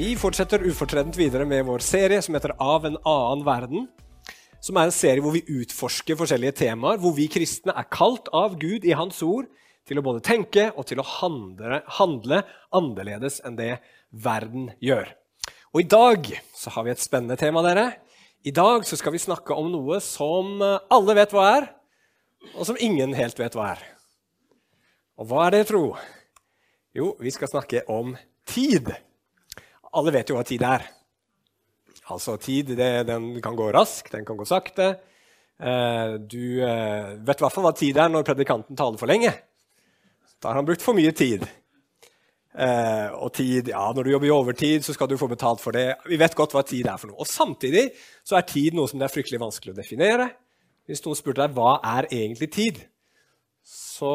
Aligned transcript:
Vi 0.00 0.14
fortsetter 0.16 0.62
ufortredent 0.64 1.12
videre 1.18 1.44
med 1.44 1.66
vår 1.68 1.82
serie 1.84 2.22
som 2.24 2.32
heter 2.32 2.54
Av 2.56 2.86
en 2.88 2.94
annen 3.04 3.42
verden. 3.44 3.82
Som 4.64 4.78
er 4.80 4.88
en 4.88 4.94
serie 4.96 5.20
hvor 5.20 5.34
vi 5.34 5.42
utforsker 5.60 6.16
forskjellige 6.16 6.54
temaer, 6.62 6.96
hvor 7.02 7.12
vi 7.12 7.26
kristne 7.28 7.74
er 7.76 7.84
kalt 7.92 8.30
av 8.32 8.54
Gud 8.62 8.86
i 8.88 8.94
Hans 8.96 9.18
ord 9.20 9.50
til 9.84 10.00
å 10.00 10.04
både 10.06 10.22
tenke 10.24 10.70
og 10.70 10.86
til 10.88 11.02
å 11.02 11.04
handle, 11.04 11.82
handle 11.98 12.38
annerledes 12.72 13.42
enn 13.44 13.58
det 13.58 13.74
verden 14.24 14.70
gjør. 14.80 15.10
Og 15.74 15.82
i 15.82 15.90
dag 15.92 16.32
så 16.56 16.72
har 16.78 16.88
vi 16.88 16.94
et 16.94 17.04
spennende 17.04 17.36
tema, 17.36 17.60
dere. 17.68 17.86
I 18.40 18.56
dag 18.56 18.88
så 18.88 18.96
skal 18.96 19.12
vi 19.12 19.20
snakke 19.20 19.52
om 19.52 19.68
noe 19.68 20.00
som 20.00 20.64
alle 20.64 21.18
vet 21.20 21.36
hva 21.36 21.44
er, 21.58 21.68
og 22.54 22.64
som 22.70 22.80
ingen 22.80 23.12
helt 23.20 23.36
vet 23.36 23.52
hva 23.52 23.74
er. 23.74 23.84
Og 25.20 25.28
hva 25.28 25.44
er 25.50 25.58
det, 25.58 25.62
tro? 25.74 25.84
Jo, 26.96 27.12
vi 27.20 27.36
skal 27.36 27.52
snakke 27.52 27.84
om 27.92 28.16
tid. 28.48 28.94
Alle 29.98 30.14
vet 30.14 30.30
jo 30.30 30.36
hva 30.38 30.46
tid 30.46 30.62
er. 30.66 30.84
Altså, 32.10 32.36
tid 32.42 32.74
det, 32.78 32.90
den 33.08 33.32
kan 33.42 33.56
gå 33.58 33.70
raskt, 33.74 34.12
den 34.14 34.26
kan 34.26 34.38
gå 34.38 34.46
sakte. 34.48 34.92
Eh, 35.60 36.12
du 36.20 36.62
eh, 36.64 37.16
vet 37.20 37.40
i 37.40 37.44
hvert 37.44 37.54
fall 37.54 37.66
hva 37.66 37.74
tid 37.76 37.98
er 38.00 38.10
når 38.10 38.26
predikanten 38.26 38.78
taler 38.78 39.00
for 39.00 39.10
lenge. 39.10 39.32
Da 40.40 40.50
har 40.50 40.60
han 40.60 40.68
brukt 40.68 40.84
for 40.84 40.96
mye 40.96 41.12
tid. 41.16 41.44
Eh, 42.50 43.08
og 43.14 43.30
tid, 43.36 43.68
ja, 43.70 43.82
Når 43.94 44.04
du 44.04 44.10
jobber 44.10 44.26
i 44.26 44.34
overtid, 44.34 44.84
så 44.84 44.94
skal 44.96 45.10
du 45.10 45.18
få 45.20 45.28
betalt 45.30 45.60
for 45.62 45.76
det. 45.76 46.00
Vi 46.08 46.18
vet 46.18 46.34
godt 46.34 46.56
hva 46.56 46.64
tid 46.66 46.88
er 46.88 46.98
for 46.98 47.12
noe. 47.12 47.20
Og 47.20 47.28
Samtidig 47.28 47.90
så 48.26 48.38
er 48.38 48.48
tid 48.48 48.78
noe 48.78 48.90
som 48.90 48.98
det 48.98 49.06
er 49.06 49.14
fryktelig 49.14 49.42
vanskelig 49.42 49.74
å 49.74 49.80
definere. 49.82 50.30
Hvis 50.88 51.04
noen 51.04 51.18
spurte 51.18 51.44
deg 51.44 51.54
hva 51.54 51.76
er 51.98 52.08
egentlig 52.10 52.50
tid, 52.54 52.80
så 53.62 54.10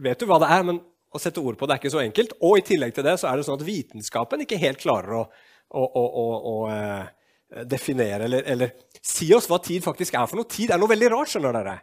vet 0.00 0.20
du 0.20 0.28
hva 0.30 0.38
det 0.40 0.48
er, 0.54 0.62
men 0.64 0.80
å 1.08 1.20
sette 1.20 1.40
ord 1.40 1.56
på 1.58 1.66
det 1.66 1.74
er 1.74 1.80
ikke 1.82 1.94
så 1.94 2.02
enkelt. 2.02 2.34
Og 2.44 2.58
i 2.60 2.64
tillegg 2.66 2.94
til 2.96 3.06
det 3.06 3.16
så 3.20 3.30
er 3.30 3.38
det 3.38 3.46
sånn 3.46 3.58
at 3.58 3.66
vitenskapen 3.66 4.44
ikke 4.44 4.60
helt 4.60 4.80
klarer 4.82 5.20
å, 5.20 5.24
å, 5.72 5.84
å, 5.84 6.26
å 6.52 6.54
eh, 6.72 7.64
definere 7.68 8.28
eller, 8.28 8.44
eller, 8.44 8.74
si 9.00 9.30
oss 9.34 9.48
hva 9.48 9.60
tid 9.64 9.84
faktisk 9.84 10.18
er 10.18 10.28
for 10.28 10.40
noe. 10.40 10.50
Tid 10.50 10.74
er 10.74 10.80
noe 10.80 10.92
veldig 10.92 11.10
rart, 11.14 11.32
skjønner 11.32 11.56
dere. 11.56 11.76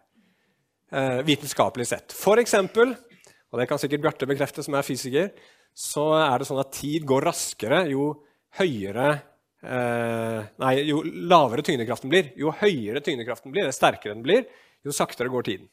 Eh, 0.94 1.22
vitenskapelig 1.26 1.90
sett. 1.90 2.16
For 2.16 2.42
eksempel, 2.42 2.94
og 3.50 3.62
det 3.62 3.70
kan 3.70 3.82
sikkert 3.82 4.04
Bjarte 4.06 4.30
bekrefte, 4.30 4.66
som 4.66 4.78
er 4.78 4.86
fysiker, 4.86 5.32
så 5.76 6.12
er 6.22 6.40
det 6.40 6.48
sånn 6.48 6.62
at 6.62 6.76
tid 6.76 7.08
går 7.08 7.26
raskere 7.28 7.82
jo 7.92 8.12
høyere 8.60 9.10
eh, 9.66 10.46
Nei, 10.62 10.74
jo 10.88 11.02
lavere 11.04 11.66
tyngdekraften 11.66 12.12
blir. 12.12 12.30
Jo 12.40 12.54
høyere 12.62 13.02
tyngdekraften 13.04 13.52
blir, 13.52 13.66
eller 13.66 13.76
sterkere 13.76 14.14
den 14.14 14.24
blir, 14.24 14.46
jo 14.86 14.94
saktere 14.96 15.34
går 15.34 15.50
tiden. 15.50 15.70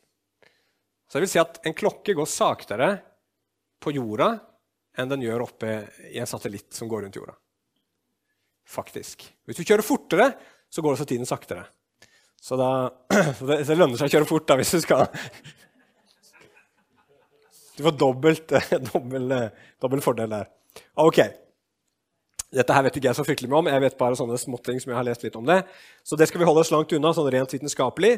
Så 1.06 1.18
det 1.18 1.26
vil 1.26 1.34
si 1.34 1.42
at 1.42 1.60
en 1.68 1.76
klokke 1.76 2.14
går 2.16 2.28
saktere 2.30 2.88
på 3.82 3.94
jorda 3.96 4.32
enn 4.98 5.10
den 5.10 5.24
gjør 5.24 5.46
oppe 5.46 5.76
i 6.10 6.20
en 6.20 6.28
satellitt 6.28 6.72
som 6.76 6.90
går 6.90 7.06
rundt 7.06 7.16
jorda. 7.16 7.34
Faktisk. 8.68 9.24
Hvis 9.48 9.58
du 9.58 9.64
kjører 9.64 9.84
fortere, 9.84 10.28
så 10.72 10.84
går 10.84 10.96
også 10.96 11.08
tiden 11.08 11.28
saktere. 11.28 11.64
Så, 12.42 12.56
da, 12.58 12.90
så 13.38 13.48
det, 13.48 13.62
det, 13.68 13.76
lønner 13.76 13.98
seg 13.98 14.10
å 14.10 14.14
kjøre 14.16 14.28
fort 14.28 14.48
da, 14.48 14.56
hvis 14.58 14.72
du 14.74 14.80
skal 14.82 15.06
Du 17.76 17.84
får 17.86 17.94
dobbelt, 17.98 18.56
dobbelt, 18.92 19.54
dobbelt 19.80 20.04
fordel 20.04 20.34
der. 20.34 20.50
Ok. 21.00 21.22
Dette 22.52 22.74
her 22.76 22.84
vet 22.84 22.96
ikke 22.98 23.08
jeg 23.08 23.16
så 23.16 23.24
fryktelig 23.24 23.48
mye 23.48 23.62
om. 23.62 23.68
Jeg 23.72 23.80
vet 23.80 23.94
bare 24.00 24.16
sånne 24.18 24.36
småting 24.36 24.80
som 24.82 24.92
jeg 24.92 24.98
har 24.98 25.06
lest 25.06 25.22
litt 25.24 25.38
om 25.40 25.46
det. 25.48 25.62
Så 26.04 26.18
det 26.20 26.28
skal 26.28 26.42
vi 26.42 26.48
holde 26.48 26.60
oss 26.60 26.72
langt 26.74 26.92
unna, 26.92 27.14
sånn 27.16 27.30
rent 27.32 27.54
vitenskapelig. 27.54 28.10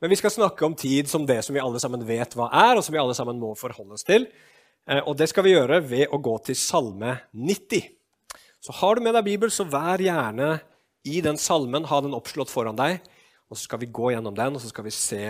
Men 0.00 0.12
vi 0.12 0.16
skal 0.16 0.32
snakke 0.32 0.64
om 0.64 0.76
tid 0.78 1.10
som 1.12 1.26
det 1.28 1.42
som 1.44 1.52
vi 1.52 1.60
alle 1.60 1.82
sammen 1.82 2.06
vet 2.08 2.32
hva 2.38 2.48
er, 2.48 2.78
og 2.78 2.86
som 2.86 2.96
vi 2.96 3.02
alle 3.02 3.16
sammen 3.18 3.36
må 3.42 3.52
forholde 3.58 3.98
oss 3.98 4.08
til. 4.08 4.30
Eh, 4.88 5.02
og 5.06 5.16
det 5.18 5.28
skal 5.30 5.46
vi 5.46 5.54
gjøre 5.54 5.80
ved 5.86 6.12
å 6.12 6.20
gå 6.22 6.36
til 6.46 6.58
Salme 6.58 7.16
90. 7.32 7.88
Så 8.62 8.74
har 8.78 8.94
du 8.94 9.04
med 9.04 9.16
deg 9.16 9.26
Bibel, 9.26 9.50
så 9.50 9.66
vær 9.66 10.02
gjerne 10.02 10.60
i 11.08 11.18
den 11.24 11.38
salmen, 11.38 11.88
ha 11.90 11.98
den 12.02 12.14
oppslått 12.14 12.50
foran 12.52 12.78
deg. 12.78 13.00
Og 13.50 13.58
så 13.58 13.66
skal 13.66 13.82
vi 13.82 13.90
gå 13.90 14.12
gjennom 14.14 14.36
den, 14.38 14.54
og 14.54 14.62
så 14.62 14.70
skal 14.70 14.86
vi 14.86 14.94
se 14.94 15.24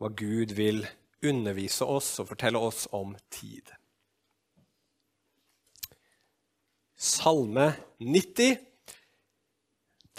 hva 0.00 0.08
Gud 0.16 0.54
vil 0.56 0.86
undervise 1.20 1.84
oss 1.84 2.14
og 2.22 2.30
fortelle 2.30 2.60
oss 2.60 2.86
om 2.96 3.12
tid. 3.28 3.68
Salme 6.96 7.74
90 8.00 8.56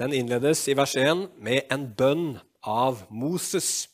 den 0.02 0.14
innledes 0.14 0.64
i 0.72 0.74
vers 0.74 0.96
1 0.97 1.28
med 1.38 1.68
en 1.70 1.84
bønn 1.94 2.40
av 2.66 3.03
Moses, 3.14 3.90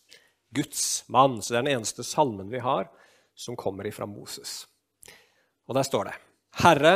Guds 0.55 1.03
mann. 1.11 1.41
Så 1.41 1.51
det 1.51 1.57
er 1.57 1.65
den 1.65 1.79
eneste 1.79 2.05
salmen 2.07 2.51
vi 2.53 2.61
har 2.63 2.87
som 3.35 3.57
kommer 3.59 3.89
ifra 3.89 4.07
Moses. 4.07 4.67
Og 5.67 5.75
der 5.75 5.85
står 5.87 6.09
det 6.09 6.15
Herre, 6.63 6.95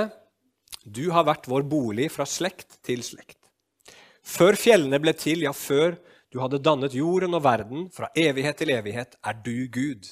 du 0.83 1.11
har 1.13 1.27
vært 1.27 1.49
vår 1.51 1.67
bolig 1.69 2.07
fra 2.13 2.25
slekt 2.25 2.79
til 2.85 3.03
slekt. 3.05 3.37
Før 4.25 4.57
fjellene 4.57 4.99
ble 5.01 5.13
til, 5.17 5.43
ja, 5.45 5.51
før 5.53 5.97
du 6.31 6.39
hadde 6.41 6.61
dannet 6.63 6.95
jorden 6.95 7.35
og 7.37 7.43
verden, 7.43 7.87
fra 7.93 8.09
evighet 8.17 8.61
til 8.61 8.71
evighet, 8.73 9.17
er 9.21 9.37
du 9.43 9.67
Gud. 9.69 10.07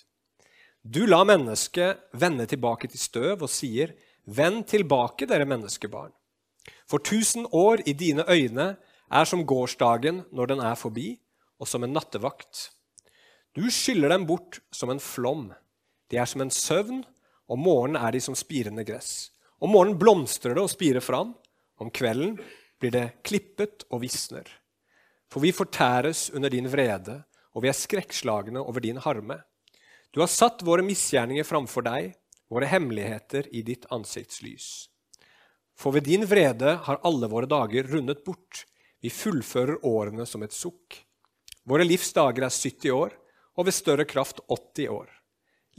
Du 0.84 1.06
la 1.08 1.24
mennesket 1.28 2.10
vende 2.18 2.46
tilbake 2.50 2.90
til 2.92 3.02
støv 3.02 3.46
og 3.46 3.52
sier, 3.52 3.96
Vend 4.30 4.68
tilbake, 4.70 5.26
dere 5.26 5.48
menneskebarn. 5.50 6.12
For 6.86 7.02
tusen 7.02 7.48
år 7.56 7.82
i 7.90 7.96
dine 7.98 8.26
øyne 8.30 8.76
er 9.10 9.26
som 9.26 9.42
gårsdagen 9.48 10.22
når 10.30 10.52
den 10.52 10.62
er 10.62 10.76
forbi, 10.78 11.16
og 11.58 11.68
som 11.68 11.84
en 11.84 11.96
nattevakt. 11.96 12.70
Du 13.58 13.66
skyller 13.74 14.14
dem 14.14 14.28
bort 14.30 14.60
som 14.72 14.92
en 14.94 15.02
flom. 15.02 15.50
De 16.12 16.20
er 16.22 16.30
som 16.30 16.44
en 16.44 16.54
søvn, 16.54 17.02
om 17.50 17.62
morgenen 17.66 18.00
er 18.02 18.14
de 18.14 18.22
som 18.22 18.38
spirende 18.38 18.86
gress. 18.86 19.32
Om 19.60 19.74
morgenen 19.74 20.00
blomstrer 20.00 20.56
det 20.56 20.64
og 20.64 20.72
spirer 20.72 21.04
fram. 21.04 21.34
Om 21.82 21.90
kvelden 21.92 22.38
blir 22.80 22.94
det 22.94 23.06
klippet 23.26 23.88
og 23.90 24.04
visner. 24.04 24.46
For 25.30 25.44
vi 25.44 25.54
fortæres 25.54 26.30
under 26.34 26.50
din 26.54 26.70
vrede, 26.70 27.20
og 27.54 27.64
vi 27.64 27.72
er 27.72 27.78
skrekkslagne 27.78 28.62
over 28.62 28.84
din 28.84 29.02
harme. 29.02 29.42
Du 30.14 30.22
har 30.22 30.32
satt 30.32 30.64
våre 30.66 30.86
misgjerninger 30.86 31.46
framfor 31.46 31.86
deg, 31.86 32.14
våre 32.50 32.70
hemmeligheter 32.70 33.50
i 33.54 33.62
ditt 33.66 33.86
ansiktslys. 33.94 34.90
For 35.78 35.94
ved 35.96 36.08
din 36.10 36.26
vrede 36.28 36.76
har 36.86 37.02
alle 37.06 37.30
våre 37.32 37.50
dager 37.50 37.88
rundet 37.94 38.24
bort. 38.26 38.66
Vi 39.02 39.12
fullfører 39.14 39.86
årene 39.86 40.26
som 40.28 40.44
et 40.44 40.56
sukk. 40.56 40.98
Våre 41.64 41.86
livs 41.86 42.12
dager 42.14 42.48
er 42.48 42.54
70 42.54 42.92
år, 42.96 43.16
og 43.56 43.68
ved 43.68 43.76
større 43.76 44.06
kraft 44.08 44.42
80 44.50 44.90
år. 44.92 45.19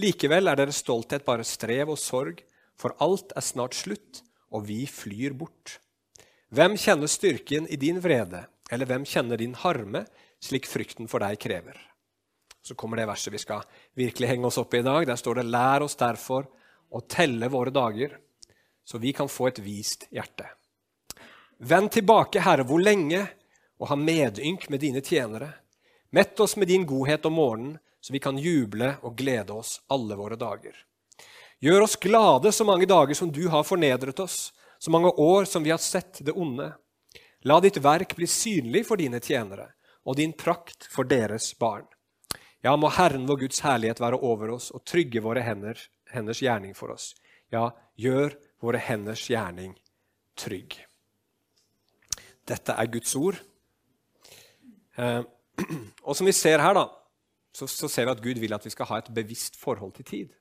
Likevel 0.00 0.48
er 0.48 0.56
deres 0.56 0.80
stolthet 0.80 1.26
bare 1.26 1.44
strev 1.44 1.90
og 1.92 1.98
sorg, 2.00 2.40
for 2.78 2.96
alt 3.04 3.34
er 3.36 3.44
snart 3.44 3.76
slutt, 3.76 4.22
og 4.54 4.64
vi 4.68 4.84
flyr 4.88 5.34
bort. 5.36 5.76
Hvem 6.50 6.76
kjenner 6.80 7.10
styrken 7.10 7.68
i 7.68 7.76
din 7.78 8.00
vrede, 8.02 8.46
eller 8.72 8.88
hvem 8.88 9.04
kjenner 9.06 9.40
din 9.40 9.54
harme, 9.60 10.06
slik 10.40 10.66
frykten 10.70 11.10
for 11.10 11.22
deg 11.22 11.36
krever? 11.42 11.76
Så 12.62 12.76
kommer 12.78 13.00
det 13.00 13.08
verset 13.10 13.34
vi 13.34 13.42
skal 13.42 13.66
virkelig 13.98 14.30
henge 14.30 14.48
oss 14.48 14.58
opp 14.60 14.74
i 14.74 14.80
i 14.80 14.86
dag. 14.86 15.06
Der 15.06 15.16
står 15.16 15.40
det:" 15.40 15.50
Lær 15.52 15.84
oss 15.84 15.96
derfor 15.96 16.48
å 16.90 17.00
telle 17.00 17.48
våre 17.48 17.70
dager, 17.70 18.16
så 18.84 18.98
vi 18.98 19.12
kan 19.12 19.28
få 19.28 19.48
et 19.48 19.58
vist 19.58 20.08
hjerte. 20.10 20.48
Vend 21.58 21.92
tilbake, 21.92 22.40
Herre, 22.40 22.64
hvor 22.64 22.80
lenge, 22.80 23.26
og 23.78 23.88
ha 23.88 23.96
medynk 23.96 24.68
med 24.70 24.80
dine 24.80 25.00
tjenere. 25.00 25.52
Mett 26.12 26.40
oss 26.40 26.56
med 26.56 26.68
din 26.68 26.86
godhet 26.86 27.26
om 27.26 27.36
morgenen, 27.36 27.78
så 28.00 28.12
vi 28.12 28.20
kan 28.22 28.38
juble 28.38 28.94
og 29.02 29.16
glede 29.18 29.52
oss 29.52 29.78
alle 29.88 30.16
våre 30.16 30.38
dager. 30.40 30.74
Gjør 31.60 31.84
oss 31.84 31.96
glade 32.00 32.52
så 32.52 32.64
mange 32.64 32.88
dager 32.88 33.14
som 33.14 33.32
du 33.32 33.46
har 33.52 33.66
fornedret 33.68 34.20
oss, 34.20 34.52
så 34.78 34.90
mange 34.90 35.12
år 35.20 35.44
som 35.44 35.64
vi 35.64 35.70
har 35.70 35.82
sett 35.82 36.22
det 36.24 36.32
onde. 36.32 36.70
La 37.44 37.60
ditt 37.60 37.76
verk 37.84 38.14
bli 38.16 38.26
synlig 38.26 38.86
for 38.88 39.00
dine 39.00 39.20
tjenere, 39.20 39.70
og 40.04 40.16
din 40.16 40.32
prakt 40.32 40.88
for 40.88 41.04
deres 41.04 41.52
barn. 41.58 41.84
Ja, 42.64 42.74
må 42.76 42.88
Herren 42.92 43.26
vår 43.28 43.44
Guds 43.44 43.60
herlighet 43.64 44.00
være 44.00 44.20
over 44.24 44.54
oss 44.56 44.70
og 44.72 44.84
trygge 44.88 45.20
våre 45.24 45.44
hender, 45.44 45.76
henders 46.12 46.40
gjerning 46.44 46.74
for 46.76 46.92
oss. 46.92 47.14
Ja, 47.52 47.70
gjør 47.96 48.36
våre 48.60 48.80
henders 48.80 49.26
gjerning 49.28 49.74
trygg. 50.40 50.76
Dette 52.48 52.76
er 52.76 52.90
Guds 52.92 53.12
ord. 53.16 53.36
Eh, 54.96 55.22
og 56.08 56.16
som 56.16 56.28
vi 56.28 56.36
ser 56.36 56.60
her, 56.60 56.76
da, 56.76 56.86
så, 57.56 57.66
så, 57.66 57.88
ser 57.88 58.06
vi 58.06 58.14
at 58.14 58.22
Gud 58.22 58.38
vil 58.42 58.54
at 58.54 58.66
vi 58.66 58.72
skal 58.72 58.88
ha 58.90 59.00
et 59.00 59.10
bevisst 59.14 59.58
forhold 59.58 59.94
til 59.98 60.06
tid. 60.06 60.34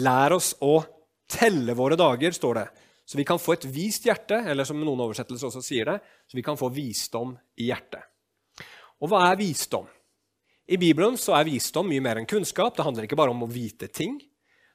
Lær 0.00 0.36
oss 0.36 0.54
å 0.64 0.80
telle 1.28 1.76
våre 1.76 1.96
dager, 1.98 2.32
står 2.32 2.60
det, 2.60 2.66
så 3.08 3.16
vi 3.20 3.24
kan 3.28 3.40
få 3.40 3.54
et 3.56 3.66
vist 3.72 4.04
hjerte, 4.04 4.42
eller 4.50 4.68
som 4.68 4.80
noen 4.80 5.00
oversettelser 5.06 5.48
også 5.48 5.64
sier 5.64 5.88
det, 5.88 5.98
så 6.28 6.36
vi 6.36 6.44
kan 6.44 6.58
få 6.60 6.68
visdom 6.72 7.34
i 7.60 7.70
hjertet. 7.70 8.04
Og 9.00 9.12
hva 9.12 9.28
er 9.30 9.38
visdom? 9.40 9.86
I 10.68 10.76
Bibelen 10.76 11.16
så 11.16 11.32
er 11.38 11.48
visdom 11.48 11.88
mye 11.88 12.04
mer 12.04 12.20
enn 12.20 12.28
kunnskap. 12.28 12.74
Det 12.76 12.84
handler 12.84 13.06
ikke 13.06 13.16
bare 13.16 13.32
om 13.32 13.46
å 13.46 13.48
vite 13.48 13.88
ting. 13.88 14.18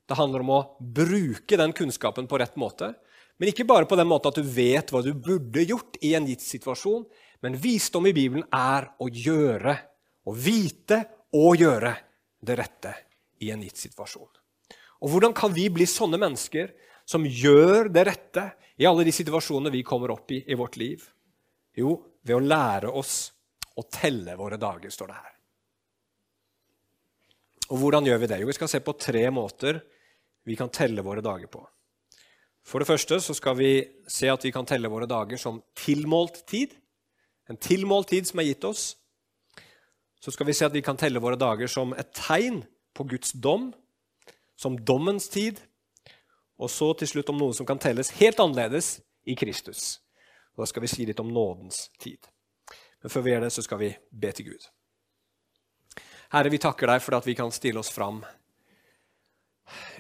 Det 0.09 0.17
handler 0.17 0.41
om 0.41 0.53
å 0.55 0.61
bruke 0.81 1.59
den 1.59 1.75
kunnskapen 1.77 2.25
på 2.29 2.39
rett 2.41 2.55
måte. 2.57 2.93
Men 3.37 3.51
ikke 3.51 3.67
bare 3.69 3.85
på 3.89 3.97
den 3.99 4.09
måten 4.09 4.33
at 4.33 4.39
du 4.39 4.49
vet 4.55 4.89
hva 4.89 5.03
du 5.05 5.11
burde 5.13 5.61
gjort 5.67 5.99
i 6.01 6.15
en 6.17 6.25
gitt 6.29 6.41
situasjon. 6.41 7.05
Men 7.45 7.59
visdom 7.61 8.09
i 8.09 8.15
Bibelen 8.15 8.47
er 8.49 8.89
å 8.97 9.09
gjøre 9.11 9.77
å 10.23 10.33
vite 10.35 10.99
og 11.35 11.57
gjøre 11.59 11.93
det 12.43 12.57
rette 12.59 12.93
i 13.43 13.51
en 13.51 13.63
gitt 13.63 13.81
situasjon. 13.81 14.29
Og 15.03 15.11
Hvordan 15.11 15.35
kan 15.35 15.51
vi 15.55 15.67
bli 15.73 15.87
sånne 15.89 16.19
mennesker 16.21 16.71
som 17.05 17.25
gjør 17.27 17.89
det 17.91 18.05
rette 18.07 18.45
i 18.79 18.87
alle 18.87 19.03
de 19.03 19.11
situasjonene 19.15 19.73
vi 19.73 19.83
kommer 19.83 20.13
opp 20.15 20.31
i 20.31 20.39
i 20.47 20.57
vårt 20.59 20.77
liv? 20.79 21.03
Jo, 21.75 21.97
ved 22.23 22.37
å 22.37 22.43
lære 22.43 22.91
oss 22.91 23.33
å 23.75 23.83
telle 23.89 24.37
våre 24.39 24.59
dager, 24.61 24.91
står 24.93 25.09
det 25.09 25.17
her. 25.17 25.33
Og 27.73 27.79
hvordan 27.81 28.05
gjør 28.05 28.21
vi 28.21 28.29
det? 28.29 28.39
Jo, 28.41 28.47
vi 28.47 28.55
skal 28.55 28.69
se 28.71 28.83
på 28.85 28.95
tre 28.99 29.25
måter 29.33 29.81
vi 30.47 30.55
kan 30.59 30.71
telle 30.71 31.03
våre 31.03 31.23
dager 31.23 31.49
på. 31.51 31.63
For 32.63 32.79
det 32.79 32.87
første 32.87 33.19
så 33.23 33.35
skal 33.35 33.57
vi 33.59 33.71
se 34.07 34.29
at 34.31 34.43
vi 34.45 34.51
kan 34.55 34.67
telle 34.67 34.91
våre 34.91 35.07
dager 35.09 35.39
som 35.39 35.59
tilmålt 35.75 36.43
tid. 36.47 36.75
En 37.51 37.59
tilmålt 37.59 38.11
tid 38.13 38.27
som 38.29 38.39
er 38.39 38.51
gitt 38.51 38.67
oss. 38.67 38.93
Så 40.23 40.31
skal 40.31 40.47
vi 40.47 40.53
se 40.55 40.63
at 40.63 40.71
vi 40.71 40.81
kan 40.85 40.95
telle 40.95 41.19
våre 41.19 41.35
dager 41.35 41.67
som 41.67 41.91
et 41.99 42.13
tegn 42.15 42.61
på 42.95 43.03
Guds 43.11 43.33
dom, 43.43 43.73
som 44.55 44.77
dommens 44.79 45.27
tid. 45.27 45.59
Og 46.63 46.71
så 46.71 46.93
til 46.95 47.09
slutt 47.11 47.33
om 47.33 47.41
noe 47.41 47.55
som 47.57 47.67
kan 47.67 47.81
telles 47.81 48.13
helt 48.21 48.39
annerledes 48.39 49.01
i 49.27 49.35
Kristus. 49.35 49.99
Og 50.55 50.63
Da 50.63 50.69
skal 50.71 50.85
vi 50.85 50.91
si 50.93 51.05
litt 51.05 51.19
om 51.19 51.33
nådens 51.33 51.89
tid. 51.99 52.23
Men 53.01 53.11
før 53.11 53.25
vi 53.25 53.33
gjør 53.33 53.43
det, 53.43 53.51
så 53.51 53.65
skal 53.67 53.81
vi 53.81 53.91
be 54.11 54.31
til 54.31 54.53
Gud. 54.53 54.69
Herre, 56.31 56.49
vi 56.49 56.61
takker 56.61 56.87
deg 56.87 57.03
for 57.03 57.19
at 57.19 57.27
vi 57.27 57.35
kan 57.35 57.51
stille 57.51 57.83
oss 57.83 57.91
fram 57.91 58.23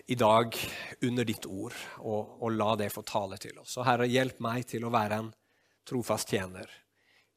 i 0.07 0.15
dag 0.15 0.55
under 1.03 1.27
ditt 1.27 1.45
ord 1.45 1.75
og, 1.99 2.39
og, 2.39 2.49
la 2.51 2.73
det 2.79 2.93
få 2.95 3.03
tale 3.03 3.37
til 3.37 3.59
oss. 3.59 3.75
Og 3.75 3.85
Herre, 3.87 4.07
hjelp 4.07 4.39
meg 4.39 4.65
til 4.71 4.87
å 4.87 4.93
være 4.93 5.19
en 5.19 5.31
trofast 5.83 6.31
tjener 6.31 6.69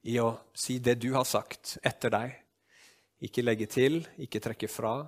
i 0.06 0.20
å 0.22 0.36
si 0.54 0.78
det 0.78 1.00
du 1.02 1.12
har 1.18 1.26
sagt 1.26 1.80
etter 1.82 2.14
deg. 2.14 2.45
Ikke 3.24 3.44
legge 3.44 3.68
til, 3.70 4.02
ikke 4.20 4.42
trekke 4.44 4.68
fra. 4.68 4.98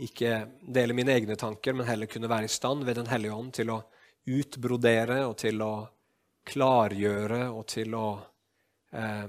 Ikke 0.00 0.46
dele 0.62 0.94
mine 0.96 1.16
egne 1.16 1.36
tanker, 1.36 1.74
men 1.74 1.88
heller 1.88 2.08
kunne 2.10 2.30
være 2.30 2.46
i 2.46 2.52
stand 2.52 2.84
ved 2.86 2.96
Den 3.00 3.10
hellige 3.10 3.34
ånd 3.34 3.52
til 3.58 3.72
å 3.74 3.80
utbrodere 4.30 5.24
og 5.26 5.36
til 5.40 5.62
å 5.64 5.74
klargjøre 6.46 7.42
og 7.50 7.66
til 7.68 7.94
å 7.98 8.06
eh, 8.96 9.26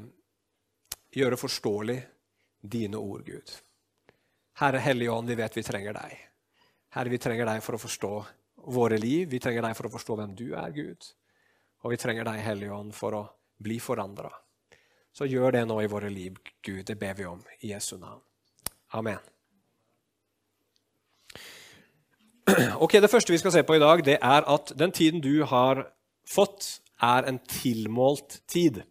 gjøre 1.11 1.39
forståelig 1.39 1.97
dine 2.61 2.97
ord, 2.97 3.25
Gud. 3.25 3.51
Herre 4.61 4.79
Hellige 4.83 5.11
Ånd, 5.11 5.27
vi 5.27 5.35
vet 5.39 5.57
vi 5.57 5.63
trenger 5.65 5.97
deg. 5.97 6.13
Herre, 6.93 7.09
vi 7.09 7.19
trenger 7.21 7.49
deg 7.49 7.63
for 7.65 7.75
å 7.75 7.81
forstå 7.81 8.13
våre 8.75 8.99
liv. 9.01 9.29
Vi 9.31 9.39
trenger 9.41 9.65
deg 9.65 9.75
for 9.77 9.87
å 9.87 9.93
forstå 9.95 10.17
hvem 10.19 10.35
du 10.37 10.51
er, 10.53 10.69
Gud. 10.75 11.07
Og 11.81 11.95
vi 11.95 11.99
trenger 11.99 12.27
deg, 12.27 12.43
Hellige 12.45 12.75
Ånd, 12.75 12.93
for 12.95 13.17
å 13.17 13.23
bli 13.61 13.79
forandra. 13.81 14.29
Så 15.13 15.27
gjør 15.27 15.51
det 15.55 15.65
nå 15.67 15.81
i 15.83 15.89
våre 15.91 16.09
liv, 16.09 16.37
Gud. 16.63 16.85
Det 16.87 16.95
ber 16.99 17.13
vi 17.17 17.25
om 17.27 17.41
i 17.59 17.73
Jesu 17.73 17.97
navn. 17.97 18.21
Amen. 18.97 19.19
Ok, 22.83 22.97
Det 22.99 23.11
første 23.11 23.31
vi 23.31 23.39
skal 23.39 23.53
se 23.53 23.63
på 23.63 23.75
i 23.77 23.83
dag, 23.83 24.05
det 24.05 24.17
er 24.17 24.47
at 24.49 24.73
den 24.75 24.91
tiden 24.91 25.21
du 25.23 25.43
har 25.45 25.85
fått, 26.27 26.79
er 27.01 27.25
en 27.25 27.39
tilmålt 27.49 28.41
tid. 28.47 28.83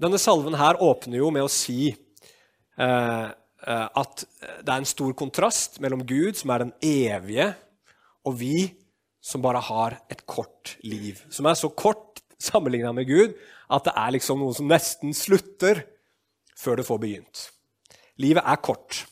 Denne 0.00 0.18
salven 0.18 0.54
her 0.54 0.78
åpner 0.82 1.18
jo 1.18 1.30
med 1.34 1.42
å 1.42 1.50
si 1.50 1.90
Eh, 2.80 3.24
eh, 3.66 3.88
at 4.00 4.24
det 4.40 4.70
er 4.70 4.78
en 4.78 4.88
stor 4.88 5.12
kontrast 5.18 5.80
mellom 5.84 6.04
Gud, 6.08 6.38
som 6.38 6.52
er 6.54 6.64
den 6.64 6.72
evige, 6.80 7.50
og 8.24 8.38
vi, 8.40 8.70
som 9.20 9.42
bare 9.44 9.60
har 9.66 9.98
et 10.12 10.24
kort 10.24 10.76
liv. 10.86 11.20
Som 11.32 11.48
er 11.50 11.58
så 11.58 11.68
kort 11.68 12.22
sammenligna 12.40 12.92
med 12.96 13.08
Gud 13.08 13.36
at 13.70 13.86
det 13.86 13.94
er 13.94 14.14
liksom 14.16 14.40
noe 14.42 14.56
som 14.56 14.68
nesten 14.70 15.14
slutter 15.16 15.84
før 16.58 16.80
det 16.80 16.86
får 16.88 17.00
begynt. 17.02 17.46
Livet 18.20 18.44
er 18.44 18.60
kort. 18.60 19.04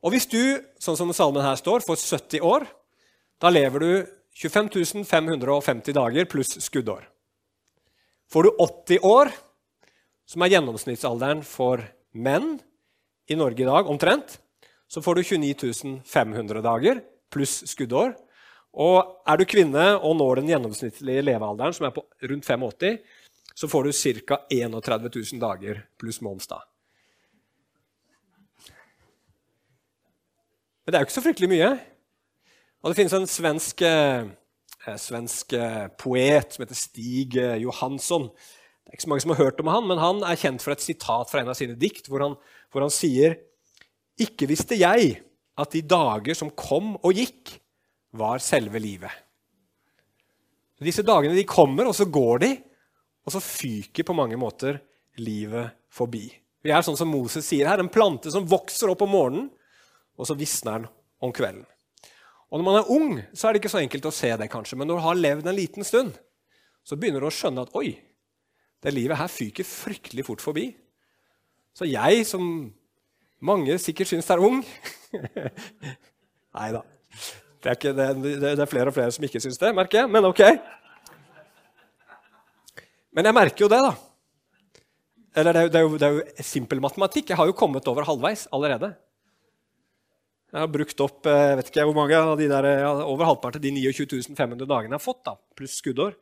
Og 0.00 0.14
hvis 0.14 0.28
du, 0.30 0.60
sånn 0.80 0.98
som 0.98 1.12
salmen 1.16 1.44
her 1.44 1.58
står, 1.60 1.84
får 1.84 2.00
70 2.02 2.44
år, 2.46 2.66
da 3.40 3.50
lever 3.52 3.82
du 3.82 3.92
25 4.40 5.04
550 5.04 5.96
dager 5.96 6.28
pluss 6.30 6.54
skuddår. 6.62 7.04
Får 8.30 8.46
du 8.46 8.50
80 8.62 9.04
år, 9.04 9.32
som 10.28 10.44
er 10.44 10.54
gjennomsnittsalderen 10.54 11.42
for 11.44 11.82
menn, 12.14 12.58
i 13.30 13.36
Norge 13.38 13.62
i 13.62 13.66
dag, 13.68 13.86
omtrent, 13.86 14.38
så 14.90 15.02
får 15.02 15.20
du 15.20 15.22
29 15.22 16.00
500 16.06 16.62
dager 16.64 17.02
pluss 17.30 17.60
skuddår. 17.70 18.16
Og 18.70 19.22
er 19.26 19.40
du 19.40 19.46
kvinne 19.50 19.86
og 19.98 20.14
når 20.18 20.40
den 20.40 20.50
gjennomsnittlige 20.52 21.24
levealderen, 21.26 21.74
som 21.74 21.88
er 21.88 21.94
på 21.94 22.04
rundt 22.30 22.46
85, 22.46 22.98
så 23.54 23.68
får 23.68 23.86
du 23.86 23.92
ca. 23.92 24.38
31 24.50 25.10
000 25.10 25.40
dager 25.42 25.82
pluss 25.98 26.20
Månstad. 26.22 26.62
Men 30.84 30.92
det 30.92 30.98
er 30.98 31.02
jo 31.02 31.08
ikke 31.10 31.18
så 31.18 31.24
fryktelig 31.24 31.50
mye. 31.50 31.72
Og 32.80 32.90
det 32.90 32.96
finnes 32.96 33.16
en 33.18 33.28
svensk, 33.28 33.82
eh, 33.84 34.30
svensk 34.96 35.52
eh, 35.52 35.90
poet 36.00 36.54
som 36.54 36.64
heter 36.64 36.78
Stig 36.78 37.36
eh, 37.36 37.58
Johansson. 37.60 38.30
Det 38.30 38.94
er 38.94 38.96
ikke 38.96 39.04
så 39.04 39.10
mange 39.12 39.24
som 39.26 39.34
har 39.34 39.42
hørt 39.44 39.60
om 39.60 39.70
han, 39.70 39.86
men 39.86 40.00
han 40.00 40.22
er 40.24 40.40
kjent 40.40 40.64
for 40.64 40.72
et 40.72 40.82
sitat 40.82 41.30
fra 41.30 41.42
en 41.42 41.52
av 41.52 41.58
sine 41.58 41.76
dikt, 41.78 42.08
hvor 42.08 42.24
han 42.24 42.38
hvor 42.70 42.86
han 42.86 42.92
sier 42.94 43.38
Ikke 44.20 44.48
visste 44.50 44.78
jeg 44.78 45.20
at 45.60 45.74
de 45.74 45.82
dager 45.84 46.36
som 46.36 46.52
kom 46.52 46.94
og 46.98 47.16
gikk, 47.16 47.58
var 48.16 48.42
selve 48.42 48.80
livet. 48.82 49.12
Disse 50.80 51.04
dagene 51.04 51.36
de 51.36 51.44
kommer, 51.44 51.90
og 51.90 51.94
så 51.96 52.06
går 52.08 52.42
de, 52.44 52.50
og 53.26 53.34
så 53.34 53.42
fyker 53.44 54.06
på 54.08 54.16
mange 54.16 54.38
måter 54.40 54.80
livet 55.20 55.76
forbi. 55.92 56.24
Vi 56.64 56.72
er 56.72 56.84
sånn 56.84 56.96
som 56.96 57.10
Moses 57.12 57.44
sier 57.46 57.68
her, 57.68 57.80
en 57.80 57.92
plante 57.92 58.32
som 58.32 58.48
vokser 58.48 58.92
opp 58.92 59.04
om 59.04 59.12
morgenen, 59.12 59.50
og 60.16 60.28
så 60.28 60.36
visner 60.36 60.80
den 60.80 60.90
om 61.20 61.32
kvelden. 61.36 61.66
Og 62.50 62.58
Når 62.58 62.66
man 62.66 62.78
er 62.80 62.90
ung, 62.90 63.10
så 63.32 63.46
er 63.46 63.52
det 63.52 63.60
ikke 63.62 63.72
så 63.72 63.80
enkelt 63.80 64.08
å 64.08 64.14
se 64.14 64.32
det, 64.36 64.48
kanskje, 64.50 64.76
men 64.80 64.88
når 64.90 64.98
du 64.98 65.04
har 65.04 65.20
levd 65.20 65.48
en 65.48 65.56
liten 65.56 65.86
stund, 65.86 66.16
så 66.82 66.96
begynner 66.96 67.22
du 67.22 67.28
å 67.28 67.34
skjønne 67.34 67.62
at 67.62 67.76
oi, 67.78 67.92
det 68.80 68.94
livet 68.96 69.20
her 69.20 69.28
fyker 69.30 69.68
fryktelig 69.68 70.24
fort 70.26 70.42
forbi. 70.42 70.70
Så 71.76 71.86
jeg, 71.86 72.24
som 72.26 72.42
mange 73.44 73.76
sikkert 73.80 74.10
syns 74.10 74.28
er 74.32 74.42
ung 74.44 74.58
Nei 76.56 76.66
da. 76.74 76.82
Det, 77.60 77.74
det, 77.92 78.06
det 78.40 78.52
er, 78.54 78.68
flere 78.68 78.88
og 78.88 78.96
flere 78.96 79.12
som 79.12 79.24
ikke 79.26 79.42
syns 79.42 79.60
det, 79.60 79.74
merker 79.76 80.02
jeg. 80.02 80.10
Men 80.12 80.28
ok. 80.30 80.40
Men 83.12 83.28
jeg 83.28 83.36
merker 83.36 83.66
jo 83.66 83.68
det, 83.68 83.80
da. 83.84 83.92
Eller 85.40 85.54
det 85.54 85.62
er, 85.62 85.68
det, 85.70 85.78
er 85.78 85.84
jo, 85.84 85.98
det 86.00 86.06
er, 86.08 86.16
jo, 86.16 86.46
simpel 86.46 86.80
matematikk. 86.82 87.30
Jeg 87.30 87.38
har 87.38 87.50
jo 87.50 87.56
kommet 87.56 87.86
over 87.90 88.06
halvveis 88.08 88.46
allerede. 88.54 88.94
Jeg 90.50 90.58
har 90.64 90.70
brukt 90.72 91.04
opp 91.04 91.28
eh, 91.30 91.44
jeg 91.52 91.58
vet 91.60 91.68
ikke 91.70 91.84
hvor 91.86 91.98
mange 92.00 92.18
av 92.18 92.32
de 92.40 92.48
der, 92.50 92.66
over 93.04 93.28
halvparten 93.28 93.60
av 93.60 93.62
de 93.62 93.92
29 93.92 94.34
500 94.34 94.66
dagene 94.66 94.96
jeg 94.96 94.98
har 94.98 95.04
fått, 95.04 95.20
da, 95.28 95.36
pluss 95.54 95.76
skuddår. 95.78 96.16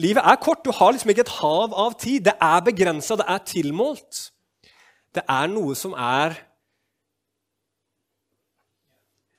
Livet 0.00 0.22
er 0.24 0.38
kort. 0.40 0.62
Du 0.64 0.70
har 0.72 0.94
liksom 0.94 1.10
ikke 1.12 1.26
et 1.26 1.34
hav 1.40 1.74
av 1.74 1.98
tid. 2.00 2.22
Det 2.30 2.36
er 2.38 2.62
begrensa, 2.64 3.18
det 3.18 3.26
er 3.28 3.42
tilmålt. 3.50 4.22
Det 5.16 5.26
er 5.26 5.50
noe 5.50 5.74
som 5.76 5.96
er 5.98 6.38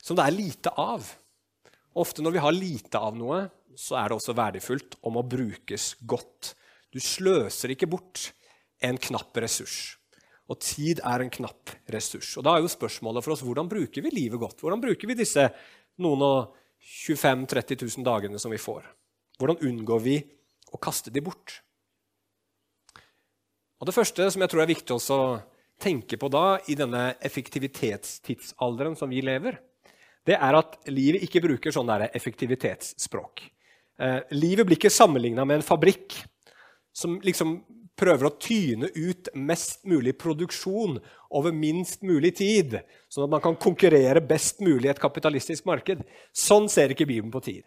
Som 0.02 0.18
det 0.18 0.26
er 0.26 0.36
lite 0.36 0.74
av. 0.82 1.06
Ofte 2.02 2.24
når 2.24 2.36
vi 2.36 2.44
har 2.44 2.56
lite 2.56 3.00
av 3.00 3.18
noe, 3.18 3.44
så 3.78 3.98
er 4.00 4.10
det 4.10 4.18
også 4.18 4.36
verdifullt 4.36 4.98
om 5.08 5.20
å 5.20 5.26
brukes 5.28 5.94
godt. 6.08 6.54
Du 6.92 7.00
sløser 7.00 7.74
ikke 7.74 7.90
bort 7.92 8.32
en 8.84 8.98
knapp 9.00 9.38
ressurs. 9.44 9.96
Og 10.52 10.60
tid 10.60 11.00
er 11.08 11.24
en 11.24 11.32
knapp 11.32 11.72
ressurs. 11.94 12.34
Og 12.38 12.44
Da 12.44 12.56
er 12.56 12.66
jo 12.66 12.72
spørsmålet 12.72 13.24
for 13.24 13.36
oss 13.36 13.46
hvordan 13.46 13.70
bruker 13.72 14.04
vi 14.04 14.12
livet 14.12 14.42
godt? 14.42 14.60
Hvordan 14.60 14.84
bruker 14.84 15.08
vi 15.08 15.20
disse 15.22 15.48
noen 16.04 16.26
og 16.26 16.58
25 16.82 17.46
000-30 17.46 17.86
000 18.02 18.08
dagene 18.08 18.42
som 18.42 18.52
vi 18.52 18.60
får? 18.60 18.84
Hvordan 19.40 19.62
unngår 19.70 20.02
vi 20.04 20.18
å 20.72 20.80
kaste 20.82 21.12
de 21.14 21.24
bort. 21.24 21.60
Og 23.82 23.88
Det 23.90 23.96
første 23.96 24.28
som 24.32 24.44
jeg 24.44 24.52
tror 24.52 24.64
er 24.64 24.72
viktig 24.72 24.96
å 24.96 25.22
tenke 25.82 26.18
på 26.22 26.30
da, 26.30 26.60
i 26.70 26.78
denne 26.78 27.16
effektivitetstidsalderen 27.26 28.96
som 28.98 29.10
vi 29.10 29.24
lever, 29.26 29.58
det 30.28 30.38
er 30.38 30.58
at 30.58 30.78
livet 30.92 31.26
ikke 31.26 31.42
bruker 31.44 31.74
sånn 31.74 31.90
der 31.90 32.10
effektivitetsspråk. 32.12 33.44
Eh, 34.02 34.20
livet 34.38 34.68
blir 34.68 34.78
ikke 34.78 34.94
sammenligna 34.94 35.46
med 35.46 35.60
en 35.60 35.66
fabrikk 35.66 36.18
som 36.94 37.20
liksom 37.24 37.60
prøver 38.02 38.28
å 38.28 38.36
tyne 38.42 38.90
ut 38.96 39.30
mest 39.38 39.84
mulig 39.90 40.16
produksjon 40.20 40.98
over 41.38 41.54
minst 41.54 42.02
mulig 42.06 42.34
tid, 42.40 42.80
sånn 43.12 43.28
at 43.28 43.34
man 43.36 43.44
kan 43.44 43.58
konkurrere 43.62 44.24
best 44.26 44.62
mulig 44.64 44.90
i 44.90 44.94
et 44.94 45.02
kapitalistisk 45.02 45.68
marked. 45.70 46.02
Sånn 46.34 46.70
ser 46.72 46.94
ikke 46.94 47.06
Bibelen 47.06 47.34
på 47.34 47.44
tid. 47.46 47.64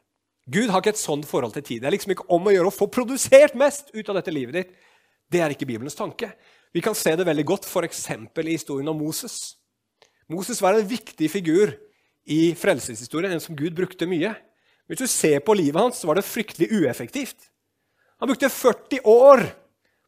Gud 0.51 0.73
har 0.73 0.83
ikke 0.83 0.93
et 0.93 1.01
sånt 1.01 1.29
forhold 1.29 1.55
til 1.55 1.65
tid. 1.65 1.83
Det 1.83 1.89
er 1.89 1.95
liksom 1.95 2.13
ikke 2.17 2.27
om 2.35 2.51
å 2.51 2.53
gjøre 2.53 2.73
å 2.73 2.75
få 2.75 2.91
produsert 2.93 3.55
mest 3.57 3.95
ut 3.95 4.09
av 4.11 4.19
dette 4.19 4.35
livet 4.35 4.59
ditt. 4.59 4.75
Det 5.31 5.41
er 5.41 5.55
ikke 5.55 5.69
Bibelens 5.69 5.97
tanke. 5.97 6.35
Vi 6.75 6.83
kan 6.85 6.97
se 6.99 7.15
det 7.17 7.25
veldig 7.25 7.47
godt 7.49 7.69
f.eks. 7.71 8.03
i 8.11 8.51
historien 8.51 8.91
om 8.91 8.99
Moses. 8.99 9.55
Moses 10.29 10.61
var 10.61 10.77
en 10.77 10.89
viktig 10.89 11.31
figur 11.31 11.73
i 12.25 12.55
frelseshistorien, 12.57 13.33
en 13.35 13.43
som 13.43 13.57
Gud 13.57 13.75
brukte 13.77 14.09
mye. 14.09 14.33
Hvis 14.89 15.01
du 15.01 15.09
ser 15.09 15.41
på 15.45 15.57
livet 15.57 15.81
hans, 15.81 16.01
så 16.01 16.09
var 16.09 16.19
det 16.19 16.27
fryktelig 16.29 16.71
ueffektivt. 16.73 17.51
Han 18.21 18.31
brukte 18.31 18.53
40 18.53 19.05
år 19.09 19.45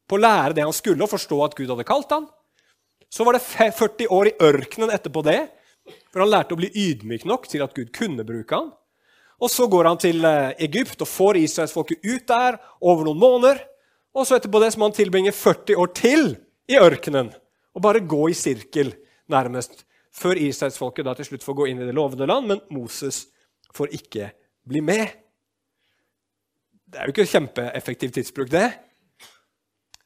på 0.07 0.17
å 0.17 0.23
lære 0.23 0.57
det 0.57 0.65
han 0.65 0.75
skulle, 0.77 1.03
og 1.05 1.13
forstå 1.13 1.39
at 1.45 1.57
Gud 1.59 1.71
hadde 1.73 1.87
kalt 1.89 2.13
han. 2.15 2.27
Så 3.13 3.25
var 3.27 3.37
det 3.37 3.45
40 3.45 4.11
år 4.13 4.31
i 4.31 4.37
ørkenen 4.49 4.93
etterpå 4.95 5.23
det, 5.27 5.41
for 6.11 6.25
han 6.25 6.33
lærte 6.33 6.57
å 6.57 6.61
bli 6.61 6.71
ydmyk 6.73 7.27
nok 7.29 7.47
til 7.51 7.65
at 7.65 7.75
Gud 7.77 7.93
kunne 7.95 8.27
bruke 8.27 8.59
han. 8.59 8.73
Og 9.37 9.53
så 9.53 9.67
går 9.69 9.89
han 9.91 9.99
til 10.01 10.25
eh, 10.25 10.55
Egypt 10.65 11.03
og 11.05 11.11
får 11.11 11.39
israelsfolket 11.43 12.05
ut 12.07 12.25
der 12.29 12.57
over 12.81 13.05
noen 13.05 13.21
måneder. 13.21 13.61
Og 14.17 14.25
så 14.25 14.39
etterpå 14.39 14.63
det 14.63 14.73
så 14.73 14.81
må 14.81 14.89
han 14.89 14.97
tilbringe 14.97 15.35
40 15.37 15.77
år 15.83 15.93
til 15.97 16.31
i 16.73 16.79
ørkenen 16.81 17.29
og 17.77 17.85
bare 17.85 18.01
gå 18.01 18.31
i 18.33 18.37
sirkel, 18.37 18.95
nærmest, 19.29 19.83
før 20.17 20.41
israelsfolket 20.41 21.07
da 21.07 21.15
til 21.19 21.31
slutt 21.31 21.45
får 21.45 21.59
gå 21.59 21.69
inn 21.71 21.83
i 21.83 21.89
det 21.89 21.95
lovende 21.97 22.29
land, 22.29 22.49
men 22.51 22.63
Moses 22.73 23.27
får 23.77 23.93
ikke 23.99 24.31
bli 24.67 24.83
med. 24.85 25.05
Det 26.87 27.01
er 27.01 27.09
jo 27.09 27.15
ikke 27.15 27.29
kjempeeffektiv 27.29 28.15
tidsbruk, 28.17 28.51
det. 28.53 28.71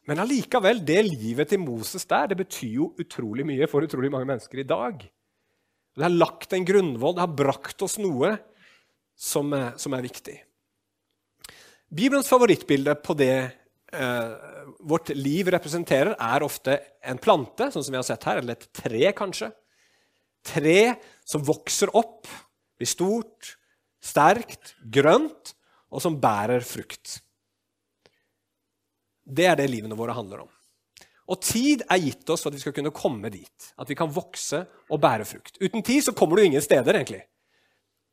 Men 0.09 0.23
allikevel, 0.25 0.81
det 0.83 1.03
livet 1.07 1.53
til 1.53 1.63
Moses 1.63 2.07
der, 2.09 2.33
det 2.33 2.41
betyr 2.41 2.73
jo 2.81 2.91
utrolig 2.99 3.47
mye 3.47 3.69
for 3.71 3.87
utrolig 3.87 4.11
mange 4.11 4.27
mennesker 4.33 4.63
i 4.63 4.67
dag. 4.67 5.05
Det 5.95 6.07
har 6.07 6.15
lagt 6.15 6.55
en 6.57 6.67
grunnvoll, 6.67 7.15
det 7.15 7.27
har 7.27 7.37
brakt 7.37 7.83
oss 7.87 7.99
noe 8.01 8.33
som, 9.15 9.53
som 9.77 9.95
er 9.95 10.07
viktig. 10.07 10.37
Bibelens 11.91 12.31
favorittbilde 12.31 12.95
på 13.05 13.15
det 13.19 13.35
eh, 13.37 14.35
vårt 14.87 15.13
liv 15.19 15.51
representerer, 15.53 16.15
er 16.15 16.47
ofte 16.47 16.79
en 17.03 17.19
plante, 17.21 17.69
sånn 17.71 17.85
som 17.85 17.95
vi 17.95 17.99
har 18.01 18.07
sett 18.07 18.27
her, 18.27 18.41
eller 18.41 18.57
et 18.57 18.71
tre, 18.75 19.03
kanskje. 19.19 19.51
Tre 20.47 20.95
som 21.27 21.43
vokser 21.47 21.93
opp, 21.97 22.29
blir 22.81 22.89
stort, 22.89 23.57
sterkt, 24.01 24.75
grønt, 24.93 25.55
og 25.91 26.03
som 26.03 26.17
bærer 26.23 26.63
frukt. 26.65 27.19
Det 29.31 29.47
er 29.47 29.59
det 29.59 29.69
livene 29.71 29.99
våre 29.99 30.15
handler 30.17 30.47
om. 30.47 30.51
Og 31.31 31.39
tid 31.45 31.85
er 31.87 32.01
gitt 32.03 32.31
oss 32.33 32.43
for 32.43 32.51
at 32.51 32.59
vi 32.59 32.63
skal 32.65 32.75
kunne 32.75 32.95
komme 32.95 33.31
dit. 33.31 33.69
At 33.79 33.91
vi 33.91 33.97
kan 33.99 34.11
vokse 34.11 34.65
og 34.91 35.03
bære 35.03 35.27
frukt. 35.29 35.61
Uten 35.63 35.85
tid 35.87 36.03
så 36.03 36.15
kommer 36.17 36.37
du 36.37 36.49
ingen 36.49 36.65
steder, 36.65 36.97
egentlig. 36.97 37.23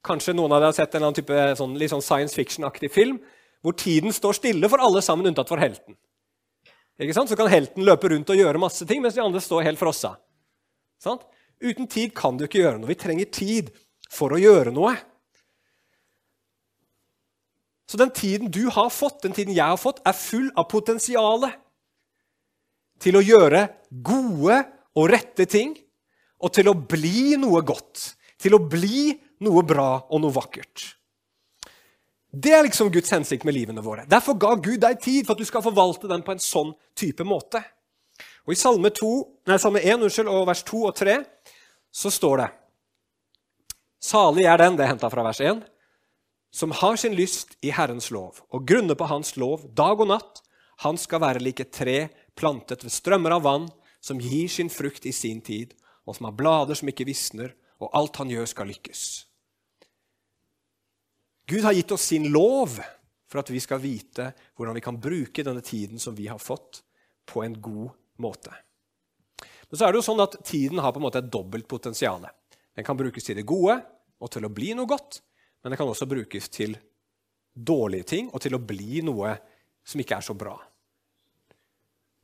Kanskje 0.06 0.36
noen 0.38 0.54
av 0.54 0.62
dere 0.62 0.70
har 0.70 0.78
sett 0.78 0.98
en 1.00 1.16
type 1.16 1.48
sånn, 1.58 1.74
litt 1.80 1.92
sånn 1.92 2.06
science 2.06 2.38
fiction-aktig 2.38 2.92
film 2.94 3.18
hvor 3.66 3.74
tiden 3.74 4.14
står 4.14 4.38
stille 4.38 4.70
for 4.70 4.84
alle 4.84 5.02
sammen 5.02 5.32
unntatt 5.32 5.50
for 5.50 5.60
helten. 5.60 5.98
Ikke 7.02 7.16
sant? 7.18 7.30
Så 7.30 7.38
kan 7.38 7.50
helten 7.50 7.86
løpe 7.86 8.12
rundt 8.14 8.30
og 8.30 8.38
gjøre 8.38 8.62
masse 8.62 8.86
ting, 8.90 9.02
mens 9.02 9.18
de 9.18 9.24
andre 9.24 9.42
står 9.42 9.66
helt 9.66 9.82
frossa. 9.82 10.14
Sant? 11.02 11.26
Uten 11.64 11.88
tid 11.90 12.14
kan 12.18 12.38
du 12.38 12.46
ikke 12.46 12.62
gjøre 12.62 12.80
noe. 12.82 12.92
Vi 12.92 13.00
trenger 13.00 13.30
tid 13.34 13.72
for 14.14 14.34
å 14.34 14.42
gjøre 14.42 14.74
noe. 14.76 14.94
Så 17.88 17.98
den 18.00 18.12
tiden 18.12 18.52
du 18.52 18.68
har 18.74 18.92
fått, 18.92 19.22
den 19.24 19.36
tiden 19.36 19.56
jeg 19.56 19.66
har 19.66 19.80
fått, 19.80 20.02
er 20.06 20.16
full 20.18 20.50
av 20.60 20.68
potensial 20.70 21.48
til 23.02 23.18
å 23.18 23.24
gjøre 23.24 23.64
gode 24.04 24.60
og 24.98 25.10
rette 25.12 25.46
ting, 25.50 25.76
og 26.38 26.54
til 26.54 26.70
å 26.70 26.76
bli 26.78 27.38
noe 27.40 27.64
godt. 27.66 28.14
Til 28.38 28.54
å 28.58 28.62
bli 28.62 29.16
noe 29.46 29.64
bra 29.66 29.90
og 30.12 30.22
noe 30.22 30.36
vakkert. 30.36 30.84
Det 32.30 32.52
er 32.54 32.66
liksom 32.68 32.92
Guds 32.94 33.10
hensikt 33.14 33.48
med 33.48 33.56
livene 33.56 33.82
våre. 33.82 34.04
Derfor 34.10 34.38
ga 34.38 34.52
Gud 34.60 34.82
deg 34.84 35.00
tid 35.02 35.26
for 35.26 35.34
at 35.34 35.42
du 35.42 35.48
skal 35.48 35.64
forvalte 35.66 36.10
den 36.12 36.22
på 36.26 36.36
en 36.36 36.44
sånn 36.44 36.76
type 36.98 37.26
måte. 37.26 37.64
Og 38.46 38.54
I 38.54 38.60
Salme, 38.60 38.92
2, 38.94 39.10
nei, 39.50 39.58
salme 39.62 39.82
1 39.82 40.06
unnskyld, 40.06 40.30
vers 40.48 40.62
2 40.68 40.84
og 40.90 40.94
3 40.98 41.18
så 41.98 42.12
står 42.14 42.44
det 42.44 42.50
Salig 44.08 44.46
er 44.46 44.62
den, 44.62 44.76
det 44.78 44.86
er 44.86 44.94
henta 44.94 45.10
fra 45.10 45.24
vers 45.26 45.40
1, 45.42 45.64
som 46.54 46.74
har 46.80 47.00
sin 47.02 47.16
lyst 47.18 47.56
i 47.66 47.72
Herrens 47.74 48.12
lov 48.14 48.44
og 48.54 48.68
grunner 48.70 48.98
på 48.98 49.08
Hans 49.10 49.34
lov 49.42 49.66
dag 49.76 49.98
og 49.98 50.12
natt, 50.12 50.44
han 50.86 51.00
skal 51.02 51.24
være 51.24 51.42
lik 51.42 51.64
et 51.64 51.74
tre 51.74 51.98
plantet 52.38 52.86
ved 52.86 52.94
strømmer 52.94 53.34
av 53.40 53.46
vann, 53.48 53.66
som 54.00 54.22
gir 54.22 54.46
sin 54.52 54.70
frukt 54.70 55.08
i 55.10 55.14
sin 55.16 55.42
tid, 55.42 55.74
og 56.06 56.16
som 56.16 56.30
har 56.30 56.38
blader 56.38 56.78
som 56.78 56.92
ikke 56.92 57.08
visner, 57.10 57.56
og 57.82 57.90
alt 57.98 58.22
han 58.22 58.30
gjør, 58.30 58.46
skal 58.50 58.70
lykkes. 58.70 59.02
Gud 61.50 61.66
har 61.66 61.74
gitt 61.74 61.92
oss 61.96 62.06
sin 62.12 62.30
lov 62.30 62.78
for 63.28 63.42
at 63.42 63.50
vi 63.52 63.60
skal 63.64 63.82
vite 63.82 64.30
hvordan 64.56 64.78
vi 64.78 64.86
kan 64.86 65.02
bruke 65.02 65.44
denne 65.44 65.66
tiden 65.66 66.00
som 66.00 66.16
vi 66.16 66.30
har 66.30 66.42
fått, 66.42 66.84
på 67.28 67.42
en 67.44 67.58
god 67.60 67.90
måte. 68.24 68.54
Men 69.68 69.80
så 69.80 69.86
er 69.86 69.94
det 69.94 70.00
jo 70.00 70.08
sånn 70.08 70.24
at 70.24 70.38
tiden 70.48 70.82
har 70.84 70.94
på 70.96 71.02
en 71.02 71.08
måte 71.08 71.22
et 71.22 71.32
dobbelt 71.32 71.68
potensial. 71.70 72.24
Den 72.78 72.86
kan 72.88 72.98
brukes 73.00 73.26
til 73.26 73.40
det 73.40 73.48
gode 73.48 73.80
og 74.18 74.32
til 74.34 74.48
å 74.48 74.54
bli 74.54 74.72
noe 74.78 74.90
godt, 74.90 75.20
men 75.62 75.74
den 75.74 75.80
kan 75.80 75.90
også 75.90 76.08
brukes 76.10 76.48
til 76.54 76.78
dårlige 77.58 78.08
ting 78.14 78.30
og 78.32 78.42
til 78.44 78.56
å 78.56 78.62
bli 78.64 79.02
noe 79.06 79.36
som 79.88 80.02
ikke 80.02 80.20
er 80.20 80.26
så 80.26 80.36
bra. 80.38 80.56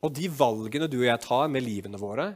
Og 0.03 0.12
de 0.15 0.27
valgene 0.31 0.89
du 0.91 1.00
og 1.00 1.07
jeg 1.07 1.23
tar 1.23 1.51
med 1.51 1.63
livene 1.65 2.00
våre, 2.00 2.33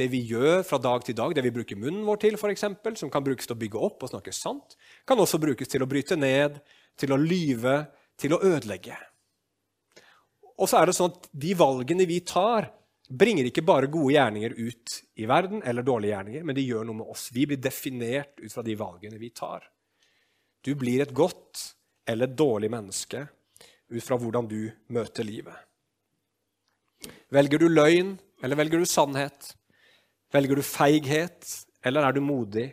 det 0.00 0.08
vi 0.08 0.22
gjør 0.24 0.62
fra 0.64 0.78
dag 0.80 1.04
til 1.04 1.16
dag, 1.16 1.34
det 1.36 1.44
vi 1.44 1.52
bruker 1.52 1.76
munnen 1.76 2.04
vår 2.08 2.22
til, 2.22 2.38
for 2.40 2.52
eksempel, 2.52 2.96
som 2.96 3.10
kan 3.12 3.24
brukes 3.24 3.48
til 3.48 3.56
å 3.56 3.60
bygge 3.60 3.80
opp 3.88 4.04
og 4.04 4.12
snakke 4.14 4.32
sant, 4.32 4.76
kan 5.08 5.20
også 5.20 5.40
brukes 5.40 5.68
til 5.68 5.84
å 5.84 5.88
bryte 5.88 6.16
ned, 6.16 6.56
til 6.96 7.12
å 7.12 7.20
lyve, 7.20 7.82
til 8.20 8.32
å 8.32 8.40
ødelegge. 8.40 8.96
Og 10.56 10.70
så 10.70 10.80
er 10.80 10.88
det 10.88 10.96
sånn 10.96 11.12
at 11.12 11.28
De 11.32 11.52
valgene 11.58 12.06
vi 12.08 12.22
tar, 12.24 12.70
bringer 13.18 13.48
ikke 13.48 13.64
bare 13.66 13.90
gode 13.92 14.14
gjerninger 14.14 14.54
ut 14.56 14.96
i 15.20 15.26
verden, 15.28 15.62
eller 15.66 15.84
dårlige 15.86 16.14
gjerninger, 16.14 16.44
men 16.48 16.56
de 16.56 16.64
gjør 16.64 16.86
noe 16.88 17.00
med 17.02 17.12
oss. 17.14 17.28
Vi 17.34 17.46
blir 17.48 17.60
definert 17.60 18.40
ut 18.40 18.52
fra 18.52 18.64
de 18.66 18.76
valgene 18.78 19.20
vi 19.20 19.32
tar. 19.36 19.66
Du 20.62 20.74
blir 20.78 21.02
et 21.02 21.14
godt 21.14 21.62
eller 22.08 22.28
et 22.28 22.38
dårlig 22.38 22.70
menneske 22.72 23.24
ut 23.92 24.04
fra 24.04 24.18
hvordan 24.18 24.48
du 24.48 24.70
møter 24.94 25.26
livet. 25.26 25.56
Velger 27.32 27.60
du 27.60 27.68
løgn, 27.68 28.14
eller 28.42 28.58
velger 28.58 28.82
du 28.82 28.88
sannhet? 28.88 29.52
Velger 30.32 30.58
du 30.58 30.64
feighet, 30.64 31.46
eller 31.84 32.06
er 32.06 32.16
du 32.16 32.22
modig? 32.24 32.70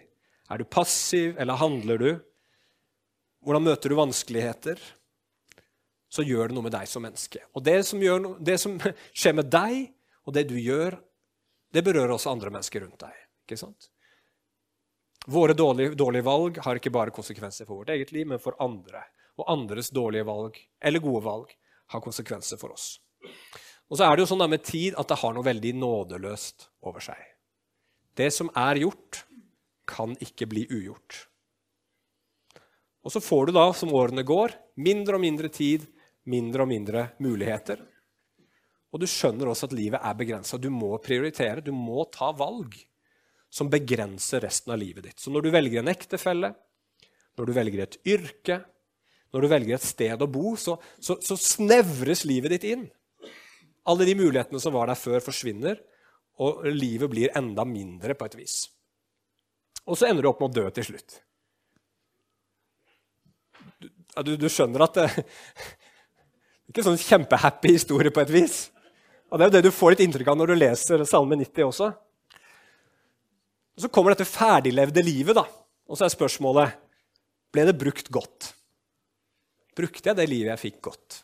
Er 0.49 0.61
du 0.61 0.65
passiv, 0.65 1.35
eller 1.37 1.59
handler 1.59 2.01
du? 2.01 2.09
Hvordan 3.45 3.65
møter 3.65 3.91
du 3.91 3.97
vanskeligheter? 3.99 4.79
Så 6.09 6.25
gjør 6.25 6.49
det 6.49 6.57
noe 6.57 6.65
med 6.65 6.73
deg 6.73 6.89
som 6.89 7.03
menneske. 7.05 7.41
Og 7.53 7.63
det 7.65 7.81
som, 7.85 8.01
gjør, 8.01 8.35
det 8.41 8.57
som 8.61 8.77
skjer 9.19 9.35
med 9.37 9.49
deg, 9.53 9.89
og 10.29 10.35
det 10.35 10.45
du 10.49 10.57
gjør, 10.61 10.99
det 11.73 11.81
berører 11.85 12.13
også 12.13 12.31
andre 12.31 12.51
mennesker 12.53 12.85
rundt 12.85 13.01
deg. 13.01 13.15
Ikke 13.45 13.57
sant? 13.57 13.89
Våre 15.29 15.55
dårlige, 15.57 15.95
dårlige, 15.97 16.25
valg 16.25 16.59
har 16.63 16.79
ikke 16.79 16.93
bare 16.93 17.13
konsekvenser 17.13 17.67
for 17.67 17.81
vårt 17.81 17.91
eget 17.93 18.13
liv, 18.15 18.27
men 18.29 18.41
for 18.41 18.57
andre. 18.61 19.01
Og 19.41 19.49
andres 19.49 19.91
dårlige 19.93 20.27
valg, 20.27 20.57
eller 20.81 21.03
gode 21.03 21.23
valg, 21.25 21.51
har 21.89 22.05
konsekvenser 22.05 22.61
for 22.61 22.73
oss. 22.73 22.99
Og 23.89 23.97
så 23.97 24.05
er 24.05 24.15
det 24.15 24.23
jo 24.23 24.29
sånn 24.29 24.45
med 24.49 24.65
tid 24.65 24.97
at 25.01 25.09
det 25.09 25.17
har 25.21 25.33
noe 25.33 25.45
veldig 25.45 25.73
nådeløst 25.81 26.69
over 26.85 27.03
seg. 27.03 27.19
Det 28.13 28.29
som 28.33 28.51
er 28.57 28.83
gjort, 28.83 29.23
kan 29.89 30.13
ikke 30.21 30.45
bli 30.49 30.67
ugjort. 30.69 31.23
Og 33.01 33.13
så 33.13 33.21
får 33.23 33.49
du 33.49 33.55
da, 33.57 33.69
som 33.73 33.93
årene 33.95 34.25
går, 34.27 34.53
mindre 34.77 35.17
og 35.17 35.23
mindre 35.23 35.49
tid, 35.49 35.87
mindre 36.29 36.65
og 36.65 36.69
mindre 36.69 37.07
muligheter. 37.23 37.81
Og 38.89 39.01
du 39.01 39.05
skjønner 39.09 39.51
også 39.51 39.69
at 39.69 39.75
livet 39.77 40.01
er 40.01 40.17
begrensa. 40.17 40.57
Du 40.57 40.69
må 40.73 40.95
prioritere, 41.03 41.61
du 41.61 41.71
må 41.75 42.05
ta 42.13 42.31
valg 42.35 42.77
som 43.49 43.69
begrenser 43.69 44.43
resten 44.45 44.73
av 44.73 44.79
livet 44.81 45.05
ditt. 45.05 45.19
Så 45.21 45.33
når 45.33 45.45
du 45.45 45.51
velger 45.53 45.81
en 45.81 45.91
ektefelle, 45.91 46.53
når 47.37 47.49
du 47.49 47.53
velger 47.55 47.83
et 47.85 47.97
yrke, 48.09 48.59
når 49.33 49.45
du 49.45 49.49
velger 49.51 49.77
et 49.77 49.85
sted 49.85 50.21
å 50.21 50.29
bo, 50.29 50.55
så, 50.57 50.77
så, 51.01 51.17
så 51.21 51.37
snevres 51.37 52.25
livet 52.29 52.55
ditt 52.55 52.65
inn. 52.71 52.87
Alle 53.89 54.05
de 54.05 54.17
mulighetene 54.17 54.61
som 54.61 54.73
var 54.73 54.89
der 54.89 54.99
før, 54.99 55.21
forsvinner, 55.23 55.79
og 56.39 56.65
livet 56.71 57.11
blir 57.11 57.33
enda 57.37 57.65
mindre 57.67 58.15
på 58.17 58.29
et 58.29 58.37
vis. 58.39 58.57
Og 59.89 59.97
så 59.97 60.09
ender 60.09 60.25
du 60.25 60.29
opp 60.31 60.41
med 60.41 60.51
å 60.51 60.61
dø 60.61 60.69
til 60.73 60.91
slutt. 60.91 61.19
Du, 64.25 64.33
du 64.35 64.49
skjønner 64.51 64.83
at 64.83 64.97
det, 64.97 65.07
ikke 66.69 66.83
en 66.83 66.91
sånn 66.91 67.01
kjempehappy 67.01 67.73
historie 67.77 68.13
på 68.13 68.23
et 68.23 68.33
vis. 68.33 68.59
Og 69.29 69.37
Det 69.37 69.45
er 69.45 69.49
jo 69.49 69.55
det 69.57 69.67
du 69.67 69.75
får 69.75 69.93
litt 69.93 70.03
inntrykk 70.07 70.31
av 70.31 70.37
når 70.39 70.51
du 70.51 70.57
leser 70.57 71.05
Salme 71.05 71.37
90 71.37 71.65
også. 71.67 71.89
Og 73.77 73.83
Så 73.83 73.91
kommer 73.93 74.15
dette 74.15 74.27
ferdiglevde 74.27 75.03
livet, 75.05 75.37
da. 75.37 75.45
Og 75.89 75.97
så 75.97 76.05
er 76.05 76.13
spørsmålet 76.13 76.77
ble 77.53 77.65
det 77.69 77.77
brukt 77.77 78.09
godt. 78.13 78.51
Brukte 79.77 80.11
jeg 80.11 80.17
det 80.17 80.27
livet 80.29 80.51
jeg 80.53 80.63
fikk, 80.65 80.79
godt? 80.89 81.21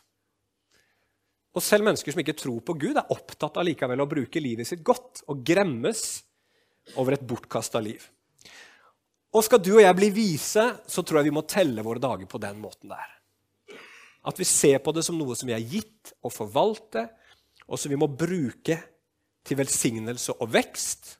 Og 1.56 1.64
Selv 1.64 1.86
mennesker 1.86 2.12
som 2.12 2.22
ikke 2.22 2.36
tror 2.36 2.62
på 2.64 2.76
Gud, 2.78 2.96
er 2.96 3.12
opptatt 3.12 3.58
av 3.58 3.66
å 3.66 4.08
bruke 4.10 4.42
livet 4.42 4.68
sitt 4.68 4.84
godt 4.84 5.24
og 5.26 5.42
gremmes 5.46 6.22
over 6.96 7.16
et 7.16 7.26
bortkasta 7.26 7.80
liv. 7.80 8.02
Og 9.34 9.44
Skal 9.44 9.60
du 9.60 9.74
og 9.76 9.82
jeg 9.82 9.98
bli 9.98 10.10
vise, 10.14 10.64
så 10.86 11.02
tror 11.02 11.20
jeg 11.20 11.28
vi 11.30 11.36
må 11.36 11.42
telle 11.48 11.82
våre 11.84 12.00
dager 12.00 12.28
på 12.30 12.40
den 12.40 12.60
måten 12.62 12.92
der. 12.92 13.08
At 14.26 14.38
vi 14.38 14.46
ser 14.48 14.78
på 14.82 14.94
det 14.94 15.04
som 15.06 15.18
noe 15.18 15.36
som 15.36 15.48
vi 15.48 15.54
er 15.56 15.64
gitt 15.64 16.14
å 16.24 16.32
forvalte, 16.32 17.08
og 17.66 17.80
som 17.80 17.92
vi 17.92 17.98
må 17.98 18.08
bruke 18.08 18.78
til 19.46 19.58
velsignelse 19.58 20.34
og 20.40 20.50
vekst, 20.54 21.16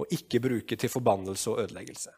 og 0.00 0.10
ikke 0.10 0.42
bruke 0.42 0.76
til 0.76 0.90
forbannelse 0.90 1.52
og 1.52 1.64
ødeleggelse. 1.64 2.10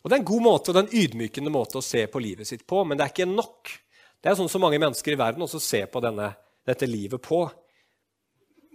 Og 0.00 0.08
Det 0.08 0.16
er 0.16 0.20
en 0.22 0.30
god 0.32 0.42
måte 0.42 0.70
og 0.70 0.76
det 0.76 0.80
er 0.80 0.86
en 0.88 1.02
ydmykende 1.02 1.52
måte 1.52 1.76
å 1.76 1.84
se 1.84 2.06
på 2.08 2.22
livet 2.22 2.48
sitt 2.48 2.64
på, 2.66 2.84
men 2.84 2.96
det 2.96 3.04
er 3.04 3.12
ikke 3.12 3.28
nok. 3.28 3.72
Det 4.20 4.30
er 4.30 4.38
sånn 4.38 4.48
som 4.52 4.64
mange 4.64 4.80
mennesker 4.80 5.12
i 5.12 5.20
verden 5.20 5.44
også 5.44 5.60
ser 5.60 5.90
på 5.92 6.00
denne, 6.00 6.30
dette 6.64 6.88
livet 6.88 7.20
på. 7.20 7.42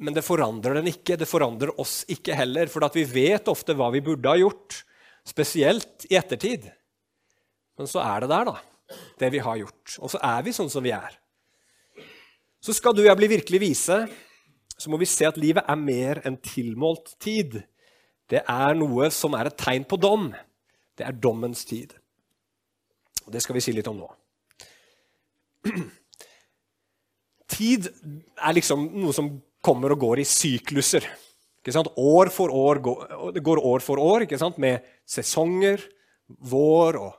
Men 0.05 0.13
det 0.13 0.25
forandrer 0.25 0.77
den 0.77 0.91
ikke. 0.91 1.17
Det 1.17 1.29
forandrer 1.29 1.73
oss 1.81 2.03
ikke 2.11 2.37
heller. 2.37 2.69
For 2.69 2.85
vi 2.93 3.05
vet 3.09 3.49
ofte 3.49 3.73
hva 3.77 3.89
vi 3.93 4.03
burde 4.05 4.29
ha 4.29 4.37
gjort, 4.37 4.83
spesielt 5.25 6.05
i 6.11 6.17
ettertid. 6.19 6.67
Men 7.79 7.89
så 7.89 8.03
er 8.03 8.25
det 8.25 8.31
der, 8.33 8.51
da. 8.51 8.97
Det 9.17 9.31
vi 9.33 9.41
har 9.41 9.57
gjort. 9.61 9.97
Og 9.97 10.13
så 10.13 10.21
er 10.21 10.45
vi 10.45 10.53
sånn 10.53 10.69
som 10.69 10.85
vi 10.85 10.93
er. 10.93 11.15
Så 12.65 12.73
skal 12.73 12.95
du 12.97 13.03
og 13.03 13.09
jeg 13.11 13.19
bli 13.19 13.27
virkelig 13.29 13.59
vise, 13.61 13.95
så 14.73 14.89
må 14.89 14.97
vi 14.97 15.05
se 15.05 15.27
at 15.27 15.37
livet 15.37 15.67
er 15.69 15.77
mer 15.77 16.21
enn 16.25 16.37
tilmålt 16.41 17.11
tid. 17.21 17.59
Det 18.25 18.41
er 18.41 18.73
noe 18.79 19.11
som 19.13 19.35
er 19.37 19.51
et 19.51 19.59
tegn 19.59 19.85
på 19.85 19.99
dom. 20.01 20.31
Det 20.97 21.05
er 21.05 21.19
dommens 21.21 21.61
tid. 21.69 21.93
Og 23.25 23.33
Det 23.33 23.43
skal 23.43 23.57
vi 23.57 23.61
si 23.61 23.73
litt 23.75 23.89
om 23.91 23.99
nå. 24.01 24.09
Tid 27.55 27.85
er 27.85 28.55
liksom 28.57 28.87
noe 28.97 29.13
som 29.13 29.29
kommer 29.65 29.93
og 29.93 30.01
går 30.01 30.23
i 30.23 30.27
sykluser. 30.27 31.05
År 31.65 32.29
for 32.33 32.53
år, 32.53 32.81
det 33.33 33.41
går 33.45 33.61
år 33.61 33.81
for 33.81 34.01
år 34.01 34.25
med 34.61 34.81
sesonger, 35.05 35.81
vår 36.27 36.97
og 36.97 37.13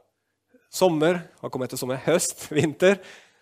sommer. 0.71 1.23
Har 1.41 1.50
kommet 1.50 1.71
etter 1.71 1.79
sommer, 1.79 2.03
høst, 2.03 2.50
vinter. 2.55 2.99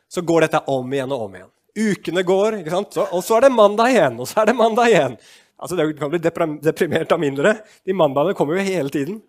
Så 0.09 0.21
går 0.21 0.47
dette 0.47 0.65
om 0.69 0.93
igjen 0.93 1.13
og 1.13 1.27
om 1.27 1.37
igjen. 1.37 1.53
Ukene 1.75 2.23
går, 2.23 2.61
og 2.71 3.23
så 3.25 3.37
er 3.37 3.47
det 3.47 3.55
mandag 3.55 3.91
igjen, 3.91 4.19
og 4.23 4.29
så 4.31 4.43
er 4.43 4.51
det 4.51 4.57
mandag 4.59 4.93
igjen. 4.93 5.17
Altså, 5.59 5.77
Du 5.77 5.95
kan 5.99 6.11
bli 6.13 6.21
deprimert 6.23 7.13
av 7.13 7.21
mindre. 7.21 7.57
De 7.85 7.97
mandagene 7.97 8.37
kommer 8.39 8.59
jo 8.59 8.67
hele 8.67 8.93
tiden. 8.95 9.23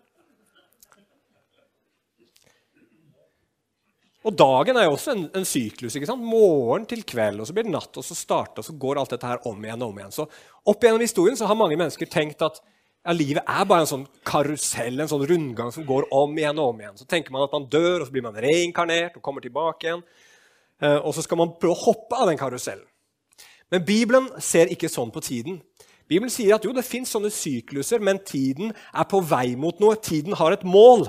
Og 4.26 4.34
dagen 4.34 4.74
er 4.74 4.88
jo 4.88 4.94
også 4.96 5.12
en, 5.14 5.26
en 5.38 5.44
syklus. 5.46 5.94
ikke 5.94 6.08
sant? 6.08 6.22
Morgen 6.26 6.86
til 6.90 7.04
kveld, 7.06 7.38
og 7.40 7.46
så 7.46 7.54
blir 7.54 7.66
det 7.68 7.74
natt, 7.74 7.94
og 7.94 8.04
så 8.04 8.14
starter, 8.18 8.58
og 8.58 8.66
så 8.66 8.74
går 8.74 8.98
alt 8.98 9.12
dette 9.14 9.28
her 9.30 9.44
om 9.46 9.60
igjen 9.62 9.84
og 9.86 9.92
om 9.92 10.00
igjen. 10.00 10.14
Så 10.14 10.26
Opp 10.66 10.82
gjennom 10.82 11.04
historien 11.04 11.38
så 11.38 11.46
har 11.46 11.58
mange 11.58 11.78
mennesker 11.78 12.10
tenkt 12.10 12.42
at 12.42 12.58
ja, 12.58 13.14
livet 13.14 13.46
er 13.46 13.68
bare 13.70 13.84
en 13.84 13.90
sånn 13.92 14.06
karusell, 14.26 14.98
en 14.98 15.10
sånn 15.12 15.22
rundgang 15.30 15.70
som 15.70 15.86
går 15.86 16.08
om 16.10 16.34
igjen 16.34 16.58
og 16.58 16.72
om 16.72 16.80
igjen. 16.82 16.96
Så 16.98 17.06
tenker 17.06 17.30
man 17.30 17.46
at 17.46 17.54
man 17.54 17.68
dør, 17.70 18.00
og 18.00 18.08
så 18.08 18.16
blir 18.16 18.26
man 18.26 18.40
reinkarnert 18.42 19.14
og 19.14 19.22
kommer 19.22 19.44
tilbake 19.44 19.86
igjen. 19.86 20.02
Eh, 20.82 20.98
og 20.98 21.14
så 21.16 21.24
skal 21.24 21.40
man 21.40 21.54
prøve 21.60 21.76
å 21.76 21.84
hoppe 21.86 22.18
av 22.18 22.30
den 22.30 22.40
karusellen. 22.40 22.86
Men 23.72 23.84
Bibelen 23.86 24.28
ser 24.42 24.70
ikke 24.70 24.90
sånn 24.90 25.10
på 25.14 25.22
tiden. 25.24 25.58
Bibelen 26.06 26.30
sier 26.30 26.54
at 26.54 26.66
jo, 26.66 26.74
det 26.74 26.86
fins 26.86 27.10
sånne 27.14 27.32
sykluser, 27.34 28.02
men 28.02 28.20
tiden 28.22 28.70
er 28.70 29.06
på 29.10 29.20
vei 29.26 29.56
mot 29.58 29.80
noe. 29.82 29.96
Tiden 29.98 30.36
har 30.38 30.54
et 30.54 30.62
mål. 30.66 31.08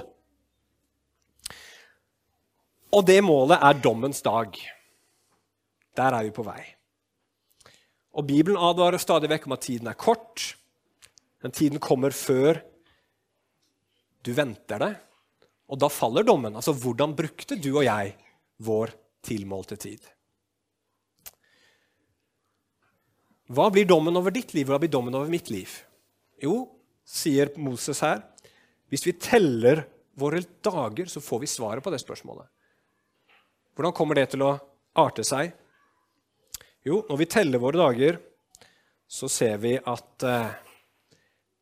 Og 2.97 3.05
det 3.05 3.19
målet 3.21 3.62
er 3.62 3.83
dommens 3.83 4.24
dag. 4.25 4.57
Der 5.97 6.17
er 6.17 6.25
vi 6.25 6.33
på 6.33 6.45
vei. 6.47 6.62
Og 8.17 8.25
Bibelen 8.25 8.57
advarer 8.57 9.01
stadig 9.01 9.29
vekk 9.29 9.45
om 9.45 9.53
at 9.53 9.65
tiden 9.67 9.91
er 9.91 10.00
kort. 10.00 10.55
Men 11.45 11.53
tiden 11.53 11.81
kommer 11.83 12.15
før 12.15 12.63
du 14.25 14.31
venter 14.33 14.81
det. 14.81 14.93
Og 15.69 15.77
da 15.77 15.91
faller 15.93 16.25
dommen. 16.25 16.55
Altså, 16.57 16.74
hvordan 16.74 17.13
brukte 17.17 17.59
du 17.59 17.75
og 17.75 17.86
jeg 17.86 18.15
vår 18.65 18.95
tilmålte 19.25 19.77
tid? 19.79 20.03
Hva 23.47 23.69
blir 23.71 23.88
dommen 23.88 24.17
over 24.19 24.33
ditt 24.36 24.53
liv? 24.53 24.67
Hva 24.67 24.79
blir 24.81 24.91
dommen 24.91 25.15
over 25.15 25.31
mitt 25.31 25.50
liv? 25.50 25.71
Jo, 26.43 26.65
sier 27.07 27.53
Moses 27.63 28.01
her, 28.03 28.21
hvis 28.91 29.05
vi 29.07 29.15
teller 29.15 29.86
våre 30.19 30.41
dager, 30.63 31.07
så 31.07 31.24
får 31.24 31.39
vi 31.43 31.50
svaret 31.50 31.83
på 31.83 31.93
det 31.93 32.01
spørsmålet. 32.03 32.47
Hvordan 33.77 33.95
kommer 33.95 34.17
det 34.17 34.31
til 34.33 34.43
å 34.43 34.55
arte 34.97 35.24
seg? 35.27 35.53
Jo, 36.84 37.03
når 37.10 37.19
vi 37.21 37.30
teller 37.30 37.62
våre 37.62 37.80
dager, 37.80 38.17
så 39.08 39.30
ser 39.32 39.60
vi 39.63 39.75
at 39.77 40.23
eh, 40.27 40.56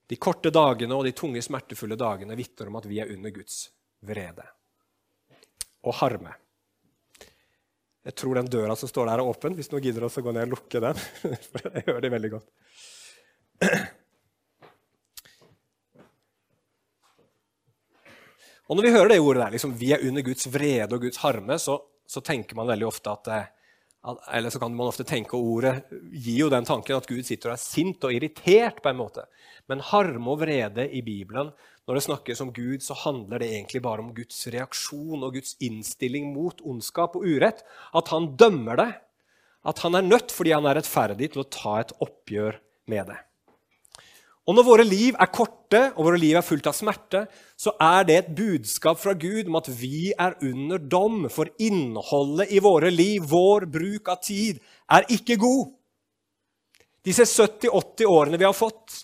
de 0.09 0.17
korte 0.21 0.49
dagene 0.53 0.95
og 0.95 1.05
de 1.05 1.13
tunge, 1.17 1.41
smertefulle 1.41 1.97
dagene 1.99 2.37
vitner 2.37 2.69
om 2.69 2.79
at 2.79 2.87
vi 2.89 3.01
er 3.01 3.11
under 3.13 3.33
Guds 3.33 3.67
vrede 4.05 4.45
og 5.85 5.97
harme. 5.99 6.33
Jeg 8.05 8.15
tror 8.21 8.37
den 8.37 8.51
døra 8.53 8.75
som 8.77 8.89
står 8.89 9.09
der, 9.09 9.21
er 9.21 9.31
åpen. 9.33 9.55
Hvis 9.57 9.71
noen 9.71 9.83
gidder 9.83 10.05
oss 10.05 10.19
å 10.21 10.23
gå 10.25 10.33
ned 10.35 10.45
og 10.47 10.57
lukke 10.59 10.81
den. 10.83 10.99
For 11.51 11.71
jeg 11.71 11.87
hører 11.87 12.05
det 12.05 12.13
veldig 12.13 12.31
godt. 12.35 12.47
Og 18.65 18.77
Når 18.77 18.85
vi 18.85 18.93
hører 18.93 19.11
det 19.13 19.19
ordet 19.21 19.41
der, 19.43 19.51
liksom, 19.57 19.75
vi 19.77 19.91
er 19.93 20.05
under 20.05 20.25
Guds 20.25 20.47
vrede 20.53 20.97
og 20.97 21.03
Guds 21.05 21.21
harme, 21.21 21.57
så 21.61 21.79
så 22.07 22.21
tenker 22.21 22.57
man 22.57 22.69
veldig 22.69 22.87
ofte 22.87 23.11
at, 23.11 23.27
eh, 23.27 24.15
eller 24.37 24.49
så 24.53 24.59
kan 24.61 24.75
man 24.75 24.87
ofte 24.87 25.05
tenke 25.07 25.37
ordet 25.37 25.79
gir 26.11 26.43
jo 26.43 26.49
den 26.53 26.65
tanken 26.65 26.97
at 26.97 27.07
Gud 27.09 27.25
sitter 27.25 27.51
og 27.51 27.55
er 27.55 27.63
sint 27.63 28.03
og 28.05 28.13
irritert. 28.13 28.81
på 28.81 28.89
en 28.89 28.97
måte. 28.97 29.25
Men 29.67 29.79
harme 29.79 30.29
og 30.29 30.39
vrede 30.39 30.85
i 30.93 31.01
Bibelen, 31.01 31.51
når 31.85 31.99
det 31.99 32.05
snakkes 32.07 32.41
om 32.41 32.51
Gud, 32.53 32.81
så 32.81 32.97
handler 32.97 33.41
det 33.41 33.51
egentlig 33.51 33.83
bare 33.85 34.01
om 34.01 34.09
Guds 34.15 34.39
reaksjon 34.53 35.21
og 35.21 35.35
Guds 35.37 35.53
innstilling 35.61 36.31
mot 36.33 36.63
ondskap 36.65 37.17
og 37.17 37.27
urett. 37.29 37.61
At 37.93 38.09
han 38.13 38.31
dømmer 38.39 38.81
det. 38.81 38.89
At 39.65 39.83
han 39.85 39.97
er 39.97 40.05
nødt, 40.05 40.33
fordi 40.33 40.55
han 40.55 40.65
er 40.65 40.79
rettferdig, 40.79 41.31
til 41.33 41.43
å 41.43 41.49
ta 41.49 41.77
et 41.83 41.93
oppgjør 42.01 42.57
med 42.89 43.13
det. 43.13 43.19
Og 44.45 44.57
når 44.57 44.65
våre 44.65 44.85
liv 44.85 45.15
er 45.17 45.31
korte 45.33 45.79
og 45.95 46.03
våre 46.05 46.19
liv 46.21 46.37
er 46.37 46.45
fullt 46.45 46.67
av 46.69 46.75
smerte, 46.77 47.23
så 47.57 47.73
er 47.81 48.05
det 48.05 48.17
et 48.17 48.35
budskap 48.37 48.99
fra 49.01 49.15
Gud 49.17 49.49
om 49.49 49.57
at 49.57 49.69
vi 49.73 50.11
er 50.13 50.37
under 50.45 50.81
dom, 50.81 51.23
for 51.33 51.49
innholdet 51.61 52.53
i 52.53 52.61
våre 52.61 52.93
liv, 52.93 53.25
vår 53.29 53.65
bruk 53.73 54.13
av 54.13 54.21
tid, 54.25 54.61
er 54.89 55.09
ikke 55.13 55.39
god. 55.41 55.73
Disse 57.05 57.25
70-80 57.29 58.09
årene 58.09 58.41
vi 58.41 58.45
har 58.45 58.57
fått, 58.57 59.01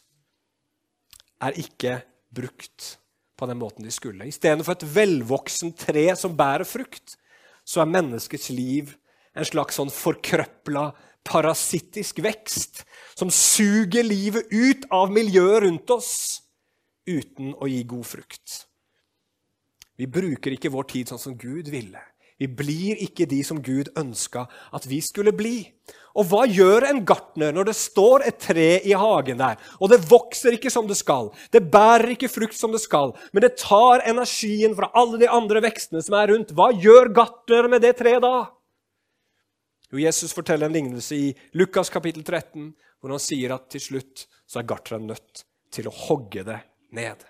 er 1.42 1.58
ikke 1.58 2.00
brukt 2.34 2.96
på 3.38 3.48
den 3.50 3.60
måten 3.62 3.86
de 3.86 3.94
skulle. 3.94 4.28
Istedenfor 4.30 4.78
et 4.78 4.88
velvoksen 4.96 5.74
tre 5.78 6.10
som 6.20 6.36
bærer 6.38 6.68
frukt, 6.68 7.18
så 7.66 7.84
er 7.84 7.94
menneskets 7.94 8.50
liv 8.54 8.96
en 9.38 9.48
slags 9.48 9.78
sånn 9.80 9.92
forkrøpla 9.94 10.92
parasittisk 11.28 12.22
vekst 12.26 12.84
som 13.18 13.32
suger 13.34 14.06
livet 14.06 14.50
ut 14.52 14.88
av 14.94 15.12
miljøet 15.14 15.64
rundt 15.66 15.94
oss 15.94 16.14
uten 17.08 17.54
å 17.58 17.70
gi 17.70 17.84
god 17.90 18.08
frukt. 18.08 18.56
Vi 19.98 20.08
bruker 20.10 20.56
ikke 20.56 20.72
vår 20.74 20.88
tid 20.90 21.12
sånn 21.12 21.22
som 21.22 21.38
Gud 21.38 21.70
ville. 21.70 22.02
Vi 22.42 22.48
blir 22.50 22.98
ikke 23.04 23.28
de 23.30 23.44
som 23.46 23.60
Gud 23.62 23.92
ønska 24.00 24.48
at 24.74 24.88
vi 24.90 24.98
skulle 25.06 25.34
bli. 25.36 25.68
Og 26.18 26.28
hva 26.28 26.44
gjør 26.50 26.86
en 26.90 27.02
gartner 27.08 27.54
når 27.56 27.70
det 27.70 27.76
står 27.80 28.26
et 28.28 28.40
tre 28.44 28.70
i 28.88 28.96
hagen 28.98 29.40
der, 29.40 29.60
og 29.80 29.92
det 29.94 30.02
vokser 30.10 30.58
ikke 30.58 30.72
som 30.74 30.88
det 30.90 30.98
skal, 31.00 31.32
det 31.54 31.64
bærer 31.72 32.14
ikke 32.16 32.32
frukt 32.32 32.58
som 32.58 32.74
det 32.76 32.82
skal, 32.84 33.14
men 33.32 33.46
det 33.46 33.54
tar 33.62 34.04
energien 34.10 34.76
fra 34.78 34.92
alle 34.98 35.22
de 35.22 35.30
andre 35.32 35.64
vekstene 35.64 36.04
som 36.04 36.18
er 36.20 36.34
rundt? 36.34 36.52
Hva 36.58 36.72
gjør 36.76 37.14
gartner 37.16 37.70
med 37.72 37.86
det 37.86 37.96
treet 38.02 38.24
da? 38.26 38.50
Jo, 39.92 40.00
Jesus 40.00 40.36
forteller 40.36 40.70
en 40.70 40.76
lignelse 40.76 41.16
i 41.16 41.32
Lukas 41.60 41.92
kapittel 41.92 42.24
13, 42.24 42.72
hvor 43.02 43.12
han 43.12 43.24
sier 43.24 43.56
at 43.56 43.68
til 43.74 43.84
slutt 43.84 44.28
så 44.48 44.62
er 44.62 44.70
gartneren 44.70 45.10
nødt 45.12 45.44
til 45.72 45.88
å 45.88 45.96
hogge 46.08 46.46
det 46.48 46.60
ned. 46.96 47.24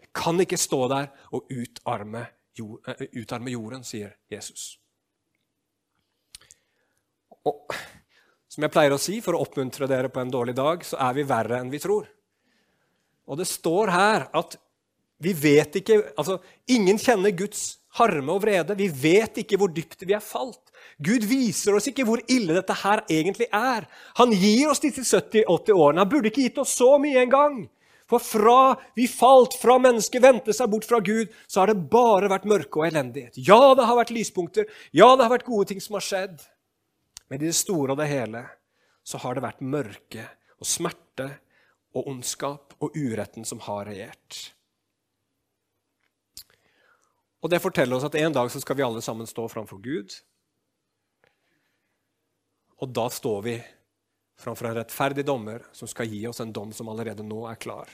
Det 0.00 0.08
kan 0.16 0.40
ikke 0.40 0.60
stå 0.60 0.86
der 0.92 1.10
og 1.36 1.48
utarme, 1.52 2.26
utarme 2.56 3.52
jorden, 3.52 3.84
sier 3.84 4.16
Jesus. 4.32 4.76
Og 7.46 7.76
som 8.50 8.64
jeg 8.64 8.72
pleier 8.72 8.94
å 8.94 9.00
si, 9.00 9.18
for 9.24 9.36
å 9.36 9.42
oppmuntre 9.44 9.88
dere 9.90 10.10
på 10.12 10.22
en 10.22 10.30
dårlig 10.32 10.54
dag, 10.56 10.84
så 10.86 10.98
er 11.08 11.16
vi 11.18 11.26
verre 11.28 11.60
enn 11.60 11.72
vi 11.72 11.80
tror. 11.82 12.06
Og 13.26 13.40
det 13.40 13.48
står 13.50 13.90
her 13.92 14.28
at 14.36 14.56
vi 15.22 15.32
vet 15.32 15.78
ikke 15.80 15.96
altså, 16.20 16.38
Ingen 16.70 16.98
kjenner 17.00 17.32
Guds 17.36 17.78
harme 17.96 18.34
og 18.34 18.42
vrede. 18.44 18.76
Vi 18.76 18.88
vet 18.92 19.40
ikke 19.42 19.58
hvor 19.60 19.72
dypt 19.72 20.04
vi 20.04 20.14
er 20.16 20.24
falt. 20.24 20.60
Gud 21.02 21.24
viser 21.28 21.76
oss 21.76 21.88
ikke 21.88 22.04
hvor 22.08 22.20
ille 22.32 22.56
dette 22.56 22.76
her 22.82 23.02
egentlig 23.08 23.48
er. 23.48 23.86
Han 24.20 24.34
gir 24.36 24.68
oss 24.72 24.82
disse 24.82 25.04
70-80 25.04 25.72
årene. 25.72 26.04
Han 26.04 26.12
burde 26.12 26.30
ikke 26.30 26.44
gitt 26.44 26.60
oss 26.60 26.76
så 26.76 26.94
mye 27.00 27.24
engang. 27.24 27.64
For 28.06 28.22
fra 28.22 28.76
vi 28.94 29.08
falt, 29.10 29.56
fra 29.58 29.80
mennesket 29.82 30.22
vendte 30.22 30.54
seg 30.54 30.70
bort 30.70 30.86
fra 30.86 31.00
Gud, 31.02 31.32
så 31.50 31.62
har 31.62 31.72
det 31.72 31.88
bare 31.90 32.30
vært 32.30 32.46
mørke 32.46 32.82
og 32.82 32.86
elendighet. 32.86 33.40
Ja, 33.40 33.74
det 33.74 33.88
har 33.88 33.98
vært 33.98 34.12
lyspunkter. 34.14 34.68
Ja, 34.94 35.14
det 35.16 35.26
har 35.26 35.32
vært 35.32 35.48
gode 35.48 35.72
ting 35.72 35.82
som 35.82 35.98
har 35.98 36.06
skjedd. 36.06 36.44
Men 37.28 37.42
i 37.42 37.48
det 37.48 37.56
store 37.58 37.94
og 37.94 38.00
det 38.00 38.08
hele 38.10 38.44
så 39.06 39.18
har 39.22 39.36
det 39.36 39.44
vært 39.44 39.64
mørke 39.64 40.26
og 40.58 40.68
smerte 40.68 41.28
og 41.96 42.10
ondskap 42.10 42.76
og 42.82 42.96
uretten 42.96 43.46
som 43.48 43.62
har 43.66 43.86
regjert. 43.88 44.40
Og 47.44 47.50
Det 47.50 47.62
forteller 47.62 47.96
oss 47.96 48.06
at 48.08 48.16
en 48.18 48.34
dag 48.34 48.50
så 48.50 48.60
skal 48.60 48.76
vi 48.76 48.82
alle 48.82 49.02
sammen 49.04 49.28
stå 49.28 49.44
framfor 49.48 49.78
Gud. 49.78 50.10
Og 52.82 52.90
da 52.90 53.06
står 53.12 53.42
vi 53.46 53.54
framfor 54.36 54.68
en 54.68 54.78
rettferdig 54.80 55.24
dommer 55.24 55.62
som 55.72 55.88
skal 55.88 56.10
gi 56.10 56.24
oss 56.28 56.42
en 56.42 56.52
dom 56.52 56.72
som 56.74 56.90
allerede 56.90 57.24
nå 57.24 57.44
er 57.48 57.60
klar. 57.60 57.92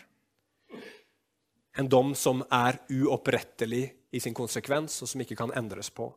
En 1.77 1.89
dom 1.89 2.15
som 2.19 2.43
er 2.51 2.81
uopprettelig 2.91 3.85
i 4.13 4.21
sin 4.21 4.35
konsekvens, 4.37 4.99
og 5.03 5.09
som 5.09 5.23
ikke 5.25 5.37
kan 5.39 5.53
endres 5.57 5.89
på 5.93 6.11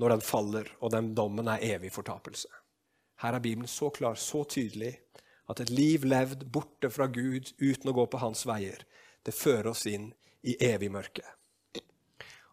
når 0.00 0.14
den 0.14 0.24
faller, 0.24 0.70
og 0.80 0.92
den 0.94 1.12
dommen 1.14 1.48
er 1.52 1.64
evig 1.76 1.92
fortapelse. 1.92 2.48
Her 3.20 3.36
er 3.36 3.44
Bibelen 3.44 3.68
så 3.68 3.90
klar, 3.92 4.16
så 4.16 4.46
tydelig, 4.48 4.94
at 5.50 5.60
et 5.60 5.72
liv 5.74 6.06
levd 6.08 6.46
borte 6.52 6.88
fra 6.92 7.10
Gud 7.10 7.52
uten 7.60 7.90
å 7.90 7.96
gå 7.96 8.06
på 8.08 8.20
hans 8.22 8.46
veier, 8.48 8.86
det 9.26 9.36
fører 9.36 9.72
oss 9.74 9.84
inn 9.90 10.08
i 10.46 10.56
evig 10.64 10.88
mørke. 10.92 11.26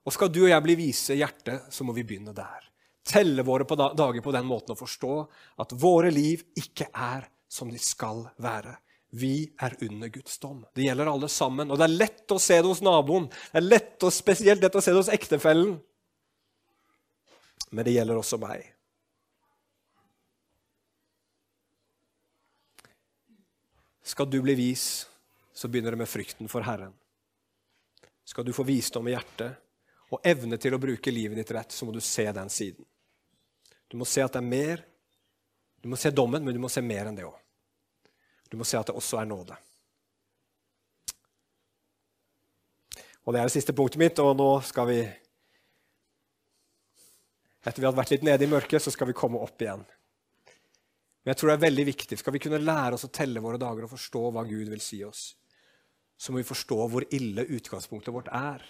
Og 0.07 0.15
skal 0.15 0.31
du 0.31 0.41
og 0.45 0.51
jeg 0.51 0.63
bli 0.63 0.75
vise 0.79 1.15
i 1.15 1.21
hjertet, 1.21 1.69
så 1.71 1.87
må 1.87 1.95
vi 1.95 2.05
begynne 2.07 2.35
der. 2.35 2.67
Telle 3.07 3.43
våre 3.47 3.67
på 3.67 3.75
dager 3.79 4.19
på 4.23 4.33
den 4.35 4.47
måten 4.47 4.73
å 4.75 4.79
forstå 4.79 5.13
at 5.63 5.75
våre 5.79 6.11
liv 6.11 6.43
ikke 6.59 6.89
er 6.91 7.27
som 7.47 7.71
de 7.71 7.79
skal 7.79 8.25
være. 8.43 8.75
Vi 9.15 9.47
er 9.63 9.75
under 9.87 10.11
Guds 10.11 10.39
dom. 10.43 10.65
Det 10.75 10.83
gjelder 10.83 11.11
alle 11.11 11.29
sammen. 11.31 11.71
Og 11.71 11.79
det 11.79 11.87
er 11.87 11.95
lett 11.95 12.35
å 12.35 12.39
se 12.43 12.57
det 12.59 12.67
hos 12.67 12.83
naboen. 12.83 13.29
Det 13.51 13.61
er 13.61 13.67
lett 13.67 14.03
og 14.03 14.15
spesielt 14.15 14.63
lett 14.63 14.75
å 14.75 14.83
se 14.83 14.91
det 14.91 14.99
hos 14.99 15.11
ektefellen. 15.15 15.77
Men 17.69 17.85
det 17.85 17.95
gjelder 17.97 18.19
også 18.19 18.39
meg. 18.41 18.65
Skal 24.07 24.29
du 24.31 24.39
bli 24.41 24.55
vis, 24.55 25.07
så 25.53 25.67
begynner 25.67 25.91
det 25.91 25.99
med 25.99 26.09
frykten 26.09 26.47
for 26.47 26.63
Herren. 26.63 26.93
Skal 28.23 28.45
du 28.47 28.53
få 28.55 28.63
visdom 28.63 29.07
i 29.07 29.15
hjertet 29.15 29.57
og 30.15 30.23
evne 30.23 30.55
til 30.59 30.75
å 30.75 30.79
bruke 30.79 31.11
livet 31.11 31.35
ditt 31.41 31.51
rett, 31.51 31.75
så 31.75 31.83
må 31.83 31.91
du 31.91 31.99
se 32.03 32.23
den 32.31 32.49
siden. 32.51 32.85
Du 33.87 33.97
må 33.99 34.07
se 34.07 34.23
at 34.23 34.31
det 34.35 34.39
er 34.39 34.47
mer. 34.47 34.83
Du 35.83 35.89
må 35.91 35.99
se 35.99 36.11
dommen, 36.11 36.43
men 36.43 36.55
du 36.55 36.59
må 36.59 36.71
se 36.71 36.83
mer 36.83 37.09
enn 37.09 37.19
det 37.19 37.27
òg. 37.27 37.35
Du 38.47 38.55
må 38.59 38.67
se 38.67 38.79
at 38.79 38.87
det 38.87 38.95
også 38.95 39.19
er 39.19 39.27
nåde. 39.27 39.57
Og 43.27 43.33
Det 43.33 43.39
er 43.41 43.49
det 43.49 43.55
siste 43.57 43.75
punktet 43.75 43.99
mitt, 43.99 44.19
og 44.23 44.37
nå 44.39 44.51
skal 44.63 44.87
vi 44.87 45.01
Etter 47.67 47.83
vi 47.83 47.89
har 47.89 47.95
vært 47.97 48.13
litt 48.15 48.23
nede 48.23 48.45
i 48.45 48.51
mørket, 48.51 48.79
så 48.83 48.93
skal 48.93 49.09
vi 49.09 49.17
komme 49.17 49.41
opp 49.43 49.61
igjen. 49.61 49.83
Men 51.23 51.33
jeg 51.33 51.41
tror 51.41 51.51
det 51.51 51.57
er 51.57 51.65
veldig 51.65 51.85
viktig. 51.89 52.17
Skal 52.21 52.35
vi 52.37 52.39
kunne 52.39 52.61
lære 52.63 52.95
oss 52.95 53.03
å 53.03 53.11
telle 53.11 53.43
våre 53.43 53.59
dager 53.59 53.83
og 53.83 53.91
forstå 53.91 54.21
hva 54.31 54.45
Gud 54.47 54.71
vil 54.71 54.83
si 54.83 55.01
oss, 55.03 55.33
så 56.17 56.31
må 56.31 56.39
vi 56.39 56.47
forstå 56.47 56.77
hvor 56.87 57.05
ille 57.13 57.43
utgangspunktet 57.57 58.15
vårt 58.15 58.31
er. 58.31 58.63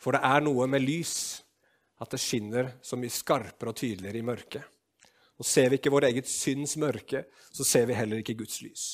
For 0.00 0.16
det 0.16 0.22
er 0.24 0.40
noe 0.46 0.64
med 0.72 0.80
lys, 0.80 1.14
at 2.00 2.14
det 2.14 2.22
skinner 2.22 2.72
så 2.80 2.96
mye 2.96 3.12
skarpere 3.12 3.74
og 3.74 3.76
tydeligere 3.76 4.22
i 4.22 4.24
mørket. 4.24 4.64
Og 5.40 5.46
Ser 5.48 5.68
vi 5.68 5.78
ikke 5.80 5.92
vår 5.92 6.08
eget 6.08 6.28
synds 6.28 6.78
mørke, 6.80 7.26
så 7.52 7.64
ser 7.64 7.86
vi 7.88 7.96
heller 7.96 8.20
ikke 8.20 8.38
Guds 8.40 8.62
lys. 8.64 8.86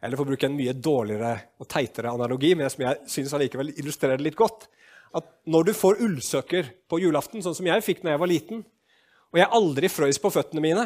Eller 0.00 0.16
for 0.16 0.24
å 0.24 0.32
bruke 0.32 0.48
en 0.48 0.56
mye 0.56 0.72
dårligere 0.76 1.34
og 1.60 1.68
teitere 1.68 2.12
analogi, 2.12 2.54
men 2.56 2.72
som 2.72 2.84
jeg 2.84 3.12
synes 3.12 3.36
allikevel 3.36 3.72
illustrerer 3.76 4.20
det 4.20 4.26
litt 4.26 4.40
godt, 4.40 4.66
at 5.14 5.30
når 5.46 5.68
du 5.68 5.72
får 5.76 6.00
ullsokker 6.02 6.70
på 6.90 6.98
julaften, 7.02 7.42
sånn 7.44 7.56
som 7.56 7.68
jeg 7.68 7.84
fikk 7.86 8.02
når 8.02 8.14
jeg 8.14 8.22
var 8.22 8.30
liten, 8.30 8.64
og 9.34 9.40
jeg 9.40 9.52
aldri 9.58 9.90
frøys 9.90 10.20
på 10.22 10.30
føttene 10.34 10.62
mine, 10.62 10.84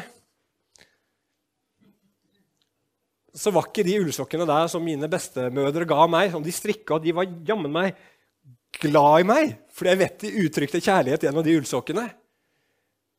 så 3.38 3.52
var 3.54 3.68
ikke 3.68 3.84
de 3.86 3.98
ullsokkene 4.02 4.46
der 4.48 4.70
som 4.72 4.84
mine 4.84 5.08
bestemødre 5.10 5.86
ga 5.88 6.06
meg, 6.10 6.32
som 6.32 6.44
de 6.44 6.52
strikka, 6.54 6.98
de 7.00 7.14
var 7.14 7.28
jammen 7.46 7.72
meg 7.72 7.98
glad 8.82 9.22
i 9.22 9.28
meg, 9.28 9.52
fordi 9.72 9.92
jeg 9.92 10.00
vet 10.02 10.24
de 10.24 10.32
uttrykte 10.44 10.82
kjærlighet 10.82 11.24
gjennom 11.26 11.44
de 11.46 11.56
ullsokkene. 11.60 12.06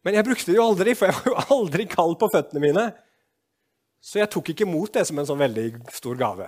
Men 0.06 0.16
jeg 0.16 0.28
brukte 0.28 0.52
det 0.52 0.58
jo 0.60 0.66
aldri, 0.66 0.96
for 0.96 1.10
jeg 1.10 1.18
var 1.18 1.30
jo 1.30 1.56
aldri 1.58 1.86
kald 1.90 2.16
på 2.20 2.30
føttene 2.32 2.64
mine. 2.64 2.86
Så 4.00 4.22
jeg 4.22 4.32
tok 4.32 4.52
ikke 4.54 4.68
imot 4.68 4.94
det 4.96 5.06
som 5.10 5.20
en 5.20 5.28
sånn 5.28 5.42
veldig 5.42 5.68
stor 5.92 6.20
gave. 6.20 6.48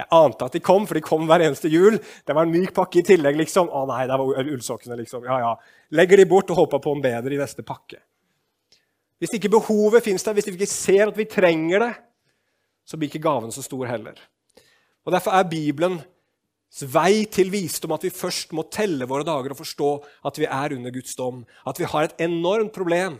Jeg 0.00 0.08
ante 0.16 0.46
at 0.46 0.56
de 0.56 0.62
kom, 0.64 0.86
for 0.88 0.96
de 0.96 1.04
kom 1.04 1.26
hver 1.28 1.44
eneste 1.44 1.70
jul. 1.70 1.98
Det 1.98 2.36
var 2.36 2.46
en 2.46 2.54
myk 2.54 2.72
pakke 2.76 3.02
i 3.02 3.06
tillegg. 3.06 3.38
liksom. 3.40 3.68
Å 3.68 3.86
nei, 3.90 4.04
det 4.08 4.18
var 4.20 4.44
ullsokkene, 4.44 4.98
liksom. 5.02 5.26
Ja, 5.28 5.40
ja. 5.44 5.56
Legger 5.96 6.22
de 6.22 6.28
bort 6.30 6.50
og 6.52 6.62
håper 6.62 6.82
på 6.82 6.94
en 6.96 7.04
bedre 7.04 7.36
i 7.36 7.40
neste 7.40 7.64
pakke. 7.66 8.00
Hvis 9.20 9.34
ikke 9.36 9.52
behovet 9.52 10.06
fins 10.06 10.24
der, 10.24 10.36
hvis 10.36 10.48
vi 10.48 10.56
ikke 10.56 10.70
ser 10.72 11.10
at 11.10 11.18
vi 11.18 11.28
trenger 11.28 11.84
det, 11.84 11.92
så 12.88 12.96
blir 12.96 13.10
ikke 13.10 13.22
gaven 13.22 13.52
så 13.52 13.62
stor 13.62 13.84
heller. 13.90 14.16
Og 15.04 15.12
Derfor 15.12 15.36
er 15.36 15.48
Bibelens 15.50 16.82
vei 16.88 17.26
til 17.28 17.50
visdom 17.52 17.92
at 17.96 18.06
vi 18.06 18.12
først 18.14 18.54
må 18.56 18.64
telle 18.72 19.08
våre 19.10 19.26
dager 19.26 19.52
og 19.52 19.60
forstå 19.60 19.90
at 20.30 20.40
vi 20.40 20.48
er 20.48 20.76
under 20.76 20.94
Guds 20.94 21.16
dom, 21.18 21.44
at 21.66 21.80
vi 21.80 21.88
har 21.92 22.08
et 22.08 22.24
enormt 22.24 22.72
problem 22.72 23.18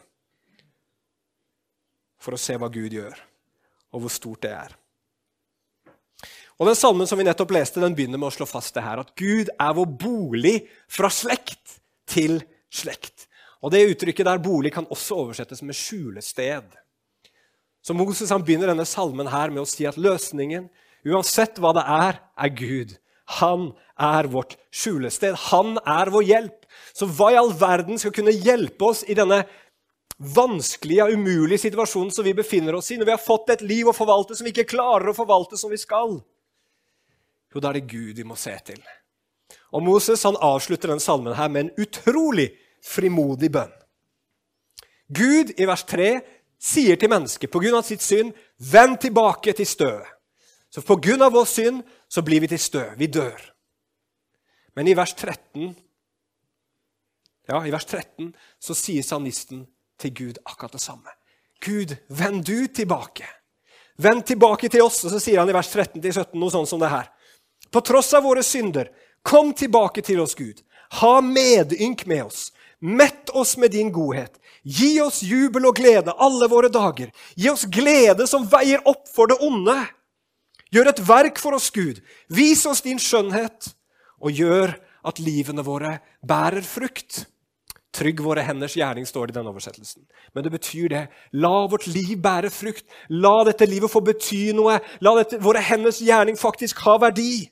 for 2.21 2.37
å 2.37 2.40
se 2.40 2.57
hva 2.61 2.69
Gud 2.73 2.93
gjør, 2.95 3.16
og 3.93 4.05
hvor 4.05 4.12
stort 4.12 4.45
det 4.45 4.53
er. 4.55 4.80
Og 6.61 6.68
Den 6.68 6.77
salmen 6.77 7.09
som 7.09 7.16
vi 7.16 7.25
nettopp 7.25 7.55
leste, 7.57 7.81
den 7.81 7.94
begynner 7.96 8.20
med 8.20 8.29
å 8.29 8.35
slå 8.35 8.44
fast 8.49 8.75
det 8.77 8.85
her, 8.85 9.01
at 9.01 9.14
Gud 9.16 9.49
er 9.49 9.77
vår 9.77 9.87
bolig 10.03 10.57
fra 10.92 11.09
slekt 11.09 11.79
til 12.11 12.42
slekt. 12.68 13.25
Og 13.64 13.73
Det 13.73 13.87
uttrykket 13.94 14.29
der 14.29 14.42
bolig 14.44 14.75
kan 14.75 14.88
også 14.92 15.23
oversettes 15.25 15.62
med 15.64 15.77
skjulested. 15.77 16.68
Så 17.81 17.96
Moses 17.96 18.29
han 18.29 18.44
begynner 18.44 18.68
denne 18.68 18.85
salmen 18.85 19.31
her 19.33 19.49
med 19.49 19.62
å 19.62 19.68
si 19.68 19.87
at 19.88 19.96
løsningen, 19.96 20.68
uansett 21.09 21.57
hva 21.61 21.73
det 21.77 21.85
er, 21.88 22.20
er 22.37 22.53
Gud. 22.53 22.92
Han 23.40 23.70
er 23.96 24.29
vårt 24.29 24.59
skjulested. 24.75 25.38
Han 25.49 25.79
er 25.88 26.11
vår 26.12 26.27
hjelp. 26.29 26.68
Så 26.92 27.09
hva 27.09 27.31
i 27.33 27.38
all 27.40 27.55
verden 27.57 28.01
skal 28.01 28.12
kunne 28.12 28.35
hjelpe 28.37 28.90
oss 28.90 29.01
i 29.09 29.16
denne 29.16 29.46
vanskelige 30.20 31.07
umulige 31.14 31.62
situasjonen 31.62 32.12
som 32.12 32.27
vi 32.27 32.37
befinner 32.37 32.77
oss 32.77 32.90
i, 32.92 32.99
når 33.01 33.09
vi 33.09 33.16
har 33.16 33.23
fått 33.23 33.55
et 33.55 33.64
liv 33.64 33.88
å 33.88 33.96
forvalte 33.96 34.37
som 34.37 34.44
vi 34.44 34.53
ikke 34.53 34.68
klarer 34.75 35.09
å 35.09 35.16
forvalte 35.16 35.57
som 35.57 35.73
vi 35.73 35.81
skal? 35.81 36.18
Jo, 37.55 37.61
da 37.61 37.71
er 37.71 37.81
det 37.81 37.91
Gud 37.91 38.17
vi 38.17 38.27
må 38.27 38.37
se 38.39 38.55
til. 38.65 38.81
Og 39.75 39.83
Moses 39.83 40.23
han 40.27 40.39
avslutter 40.41 40.93
den 40.93 41.03
salmen 41.03 41.35
her 41.35 41.49
med 41.49 41.67
en 41.67 41.73
utrolig 41.83 42.51
frimodig 42.87 43.51
bønn. 43.53 43.73
Gud 45.11 45.55
i 45.59 45.67
vers 45.67 45.83
3 45.91 46.11
sier 46.61 46.97
til 46.97 47.11
mennesket 47.11 47.51
pga. 47.51 47.83
sitt 47.83 48.03
synd, 48.03 48.33
'Vend 48.59 49.01
tilbake 49.01 49.53
til 49.53 49.67
støvet'. 49.67 50.15
Så 50.71 50.81
pga. 50.81 51.29
vår 51.29 51.45
synd 51.45 51.83
så 52.09 52.23
blir 52.23 52.41
vi 52.41 52.47
til 52.47 52.59
støv. 52.59 52.99
Vi 52.99 53.07
dør. 53.07 53.55
Men 54.77 54.89
i 54.89 54.95
vers 54.95 55.15
13 55.15 55.75
ja, 57.49 57.67
i 57.67 57.73
vers 57.73 57.85
13 57.85 58.31
så 58.63 58.75
sier 58.75 59.03
salmisten 59.03 59.65
til 59.99 60.15
Gud 60.15 60.39
akkurat 60.45 60.73
det 60.73 60.81
samme. 60.81 61.11
Gud, 61.61 61.97
vend 62.09 62.45
du 62.47 62.67
tilbake. 62.67 63.27
Vend 63.99 64.23
tilbake 64.25 64.69
til 64.69 64.83
oss. 64.83 65.03
Og 65.05 65.11
så 65.11 65.19
sier 65.21 65.43
han 65.43 65.51
i 65.51 65.57
vers 65.57 65.69
13-17 65.75 66.39
noe 66.39 66.53
sånt 66.55 66.71
som 66.71 66.81
det 66.81 66.93
her. 66.93 67.11
På 67.70 67.80
tross 67.80 68.14
av 68.14 68.24
våre 68.26 68.42
synder, 68.42 68.90
kom 69.22 69.52
tilbake 69.54 70.02
til 70.02 70.20
oss, 70.20 70.35
Gud. 70.35 70.62
Ha 71.00 71.20
medynk 71.22 72.06
med 72.06 72.24
oss. 72.24 72.50
Mett 72.80 73.30
oss 73.30 73.56
med 73.56 73.70
din 73.70 73.92
godhet. 73.92 74.40
Gi 74.62 75.00
oss 75.00 75.22
jubel 75.22 75.68
og 75.68 75.76
glede 75.76 76.14
alle 76.16 76.48
våre 76.48 76.70
dager. 76.72 77.11
Gi 77.37 77.50
oss 77.52 77.66
glede 77.68 78.26
som 78.28 78.48
veier 78.48 78.83
opp 78.88 79.06
for 79.09 79.30
det 79.30 79.38
onde. 79.44 79.76
Gjør 80.70 80.92
et 80.92 81.02
verk 81.06 81.40
for 81.42 81.56
oss, 81.56 81.70
Gud. 81.74 82.00
Vis 82.30 82.62
oss 82.66 82.83
din 82.85 82.98
skjønnhet, 83.00 83.72
og 84.20 84.33
gjør 84.33 84.76
at 85.06 85.20
livene 85.22 85.64
våre 85.66 85.98
bærer 86.26 86.64
frukt. 86.64 87.24
Trygg 87.96 88.20
våre 88.22 88.44
henders 88.46 88.76
gjerning, 88.78 89.06
står 89.09 89.28
det 89.28 89.35
i 89.35 89.38
denne 89.40 89.50
oversettelsen. 89.50 90.04
Men 90.35 90.46
det 90.46 90.52
betyr 90.54 90.92
det. 90.92 91.04
La 91.35 91.66
vårt 91.66 91.88
liv 91.90 92.14
bære 92.22 92.52
frukt. 92.54 92.85
La 93.11 93.40
dette 93.48 93.66
livet 93.66 93.90
få 93.90 94.02
bety 94.06 94.52
noe. 94.54 94.78
La 95.02 95.14
dette, 95.18 95.40
våre 95.42 95.62
henders 95.64 95.98
gjerning 96.04 96.38
faktisk 96.38 96.85
ha 96.87 97.00
verdi. 97.02 97.50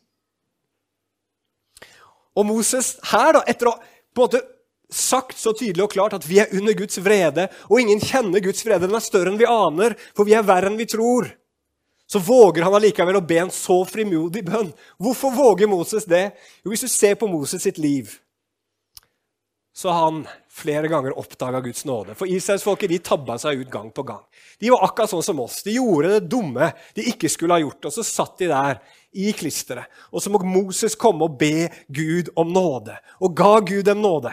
Og 2.39 2.47
Moses 2.47 2.95
her, 3.11 3.35
da, 3.35 3.43
etter 3.51 3.73
å 3.73 3.77
måte 4.19 4.43
sagt 4.89 5.37
så 5.37 5.53
tydelig 5.53 5.85
og 5.85 5.93
klart 5.93 6.15
at 6.17 6.25
vi 6.25 6.39
er 6.41 6.53
under 6.57 6.77
Guds 6.79 7.01
vrede, 7.05 7.49
og 7.69 7.83
ingen 7.83 8.01
kjenner 8.01 8.43
Guds 8.45 8.65
vrede, 8.65 8.87
den 8.87 8.97
er 8.97 9.05
større 9.05 9.33
enn 9.33 9.41
vi 9.41 9.49
aner, 9.49 9.99
for 10.17 10.29
vi 10.29 10.37
er 10.39 10.47
verre 10.47 10.71
enn 10.71 10.79
vi 10.81 10.89
tror, 10.89 11.29
så 12.09 12.23
våger 12.25 12.65
han 12.65 12.77
allikevel 12.79 13.19
å 13.19 13.27
be 13.29 13.43
en 13.43 13.53
så 13.53 13.83
frimodig 13.85 14.47
bønn. 14.47 14.71
Hvorfor 14.97 15.35
våger 15.35 15.69
Moses 15.69 16.09
det? 16.09 16.31
Jo, 16.65 16.73
Hvis 16.73 16.87
du 16.87 16.89
ser 16.89 17.19
på 17.21 17.29
Moses 17.29 17.63
sitt 17.63 17.77
liv, 17.77 18.15
så 19.77 19.93
har 19.93 20.09
han 20.09 20.23
flere 20.51 20.89
ganger 20.89 21.19
oppdaga 21.21 21.61
Guds 21.61 21.85
nåde. 21.85 22.17
For 22.19 22.27
Israelsfolket 22.27 22.97
tabba 23.05 23.37
seg 23.39 23.61
ut 23.61 23.71
gang 23.71 23.93
på 23.95 24.03
gang. 24.09 24.25
De 24.59 24.73
var 24.73 24.89
akkurat 24.89 25.13
sånn 25.13 25.23
som 25.23 25.43
oss. 25.45 25.61
De 25.63 25.77
gjorde 25.77 26.17
det 26.17 26.31
dumme 26.33 26.73
de 26.97 27.05
ikke 27.13 27.31
skulle 27.31 27.55
ha 27.55 27.63
gjort. 27.63 27.87
Og 27.87 27.95
så 27.95 28.03
satt 28.03 28.41
de 28.41 28.49
der 28.51 28.81
i 29.13 29.33
klisteret. 29.33 29.89
Og 30.13 30.23
så 30.23 30.31
må 30.31 30.41
Moses 30.45 30.97
komme 30.99 31.27
og 31.27 31.39
be 31.41 31.69
Gud 31.89 32.31
om 32.37 32.53
nåde. 32.53 32.97
Og 33.21 33.35
ga 33.37 33.59
Gud 33.61 33.85
dem 33.89 34.03
nåde. 34.05 34.33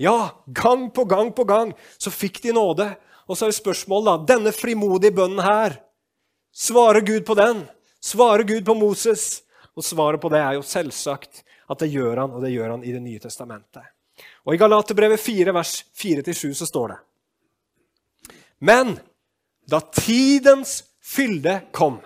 Ja, 0.00 0.34
gang 0.46 0.88
på 0.90 1.04
gang 1.04 1.30
på 1.34 1.44
gang 1.46 1.72
så 1.98 2.10
fikk 2.10 2.42
de 2.42 2.54
nåde. 2.56 2.88
Og 3.28 3.38
så 3.38 3.46
er 3.46 3.52
det 3.52 3.60
spørsmålet, 3.60 4.10
da. 4.10 4.34
Denne 4.34 4.52
frimodige 4.52 5.14
bønnen 5.14 5.40
her, 5.44 5.78
svarer 6.52 7.00
Gud 7.00 7.24
på 7.26 7.36
den? 7.38 7.64
Svarer 8.02 8.44
Gud 8.44 8.64
på 8.66 8.74
Moses? 8.76 9.42
Og 9.74 9.84
svaret 9.84 10.20
på 10.20 10.30
det 10.32 10.42
er 10.42 10.58
jo 10.58 10.66
selvsagt 10.66 11.42
at 11.70 11.80
det 11.80 11.90
gjør 11.94 12.20
han, 12.20 12.34
og 12.36 12.44
det 12.44 12.52
gjør 12.52 12.76
han 12.76 12.84
i 12.84 12.92
Det 12.92 13.02
nye 13.02 13.22
testamentet. 13.22 13.82
Og 14.44 14.54
I 14.54 14.60
Galaterbrevet 14.60 15.20
4, 15.20 15.54
vers 15.56 15.78
4-7 15.96 16.52
så 16.54 16.66
står 16.68 16.92
det 16.92 16.98
Men 18.58 18.98
da 19.66 19.80
tidens 19.80 20.82
fylde 21.02 21.62
kom, 21.72 21.98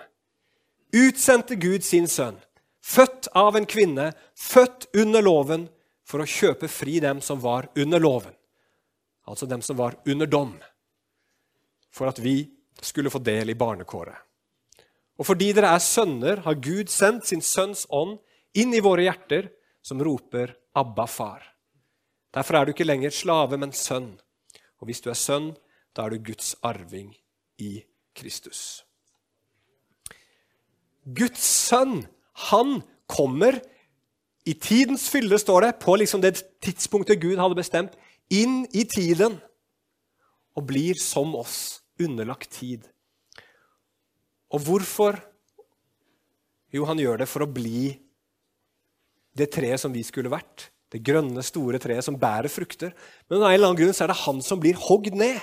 utsendte 0.93 1.55
Gud 1.55 1.83
sin 1.83 2.07
sønn, 2.07 2.37
født 2.81 3.29
av 3.37 3.57
en 3.57 3.67
kvinne, 3.69 4.11
født 4.35 4.89
under 4.97 5.25
loven, 5.25 5.67
for 6.09 6.23
å 6.23 6.29
kjøpe 6.29 6.67
fri 6.71 6.97
dem 7.03 7.19
som 7.21 7.41
var 7.43 7.67
under 7.77 8.01
loven, 8.01 8.33
altså 9.29 9.45
dem 9.45 9.61
som 9.61 9.77
var 9.77 9.99
under 10.09 10.25
dom, 10.25 10.55
for 11.93 12.09
at 12.09 12.17
vi 12.23 12.41
skulle 12.81 13.11
få 13.13 13.21
del 13.21 13.53
i 13.53 13.57
barnekåret. 13.59 14.17
Og 15.19 15.27
fordi 15.27 15.51
dere 15.53 15.75
er 15.75 15.83
sønner, 15.83 16.41
har 16.45 16.57
Gud 16.63 16.89
sendt 16.89 17.27
sin 17.27 17.43
sønns 17.43 17.83
ånd 17.91 18.17
inn 18.57 18.73
i 18.73 18.81
våre 18.81 19.05
hjerter, 19.05 19.51
som 19.83 20.01
roper 20.03 20.55
'Abba, 20.73 21.05
far'. 21.05 21.43
Derfor 22.33 22.55
er 22.55 22.65
du 22.65 22.71
ikke 22.71 22.87
lenger 22.87 23.09
slave, 23.09 23.57
men 23.57 23.71
sønn. 23.71 24.19
Og 24.79 24.87
hvis 24.87 25.01
du 25.01 25.09
er 25.09 25.17
sønn, 25.17 25.55
da 25.95 26.05
er 26.05 26.09
du 26.09 26.23
Guds 26.23 26.55
arving 26.63 27.15
i 27.57 27.83
Kristus. 28.15 28.83
Guds 31.15 31.43
sønn, 31.69 32.03
han 32.49 32.79
kommer 33.09 33.59
i 34.47 34.55
tidens 34.55 35.07
fylle, 35.11 35.37
står 35.39 35.65
det, 35.65 35.71
på 35.83 35.95
liksom 35.99 36.21
det 36.23 36.37
tidspunktet 36.63 37.21
Gud 37.21 37.39
hadde 37.41 37.57
bestemt, 37.57 37.95
inn 38.29 38.63
i 38.77 38.85
tiden 38.87 39.39
og 40.57 40.65
blir 40.69 40.97
som 41.01 41.33
oss, 41.39 41.81
underlagt 41.99 42.51
tid. 42.55 42.85
Og 44.53 44.63
hvorfor? 44.65 45.17
Jo, 46.73 46.85
han 46.89 47.01
gjør 47.01 47.21
det 47.21 47.29
for 47.29 47.45
å 47.45 47.49
bli 47.49 47.91
det 49.37 49.49
treet 49.53 49.81
som 49.81 49.93
vi 49.93 50.03
skulle 50.05 50.31
vært. 50.31 50.69
Det 50.89 51.01
grønne, 51.05 51.41
store 51.45 51.79
treet 51.81 52.05
som 52.05 52.17
bærer 52.17 52.49
frukter. 52.49 52.95
Men 53.29 53.43
av 53.43 53.49
en 53.49 53.55
eller 53.55 53.69
annen 53.69 53.79
grunn 53.79 53.95
så 53.95 54.05
er 54.05 54.13
det 54.13 54.21
han 54.23 54.41
som 54.45 54.61
blir 54.61 54.77
hogd 54.87 55.17
ned. 55.17 55.37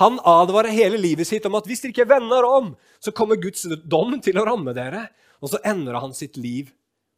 Han 0.00 0.18
advarer 0.24 0.72
hele 0.72 0.96
livet 1.00 1.28
sitt 1.28 1.46
om 1.48 1.58
at 1.58 1.66
hvis 1.68 1.82
dere 1.82 1.92
ikke 1.92 2.08
vender 2.08 2.46
om, 2.48 2.72
så 3.02 3.12
kommer 3.12 3.40
Guds 3.40 3.66
dom 3.84 4.16
til 4.24 4.40
å 4.40 4.46
ramme 4.48 4.72
dere. 4.76 5.06
Og 5.42 5.52
så 5.52 5.60
ender 5.66 5.98
han 6.00 6.14
sitt 6.16 6.38
liv 6.40 6.70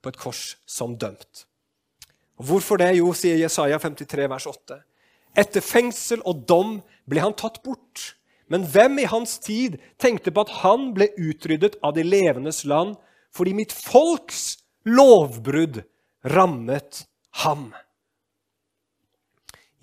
på 0.03 0.11
et 0.11 0.19
kors 0.21 0.57
som 0.67 0.97
dømt. 0.99 1.45
Og 2.41 2.49
Hvorfor 2.49 2.81
det? 2.81 2.97
Jo, 2.99 3.13
sier 3.15 3.39
Jesaja 3.39 3.79
53, 3.79 4.27
vers 4.31 4.49
8. 4.51 4.81
Etter 5.39 5.65
fengsel 5.65 6.23
og 6.27 6.45
dom 6.49 6.79
ble 7.11 7.23
han 7.23 7.37
tatt 7.39 7.63
bort. 7.65 8.15
Men 8.51 8.67
hvem 8.69 9.01
i 9.01 9.09
hans 9.09 9.39
tid 9.43 9.79
tenkte 10.01 10.33
på 10.35 10.45
at 10.45 10.53
han 10.65 10.91
ble 10.97 11.09
utryddet 11.17 11.79
av 11.83 11.95
de 11.97 12.05
levendes 12.05 12.65
land 12.69 12.99
fordi 13.35 13.55
mitt 13.57 13.73
folks 13.75 14.59
lovbrudd 14.87 15.83
rammet 16.35 17.05
ham? 17.43 17.71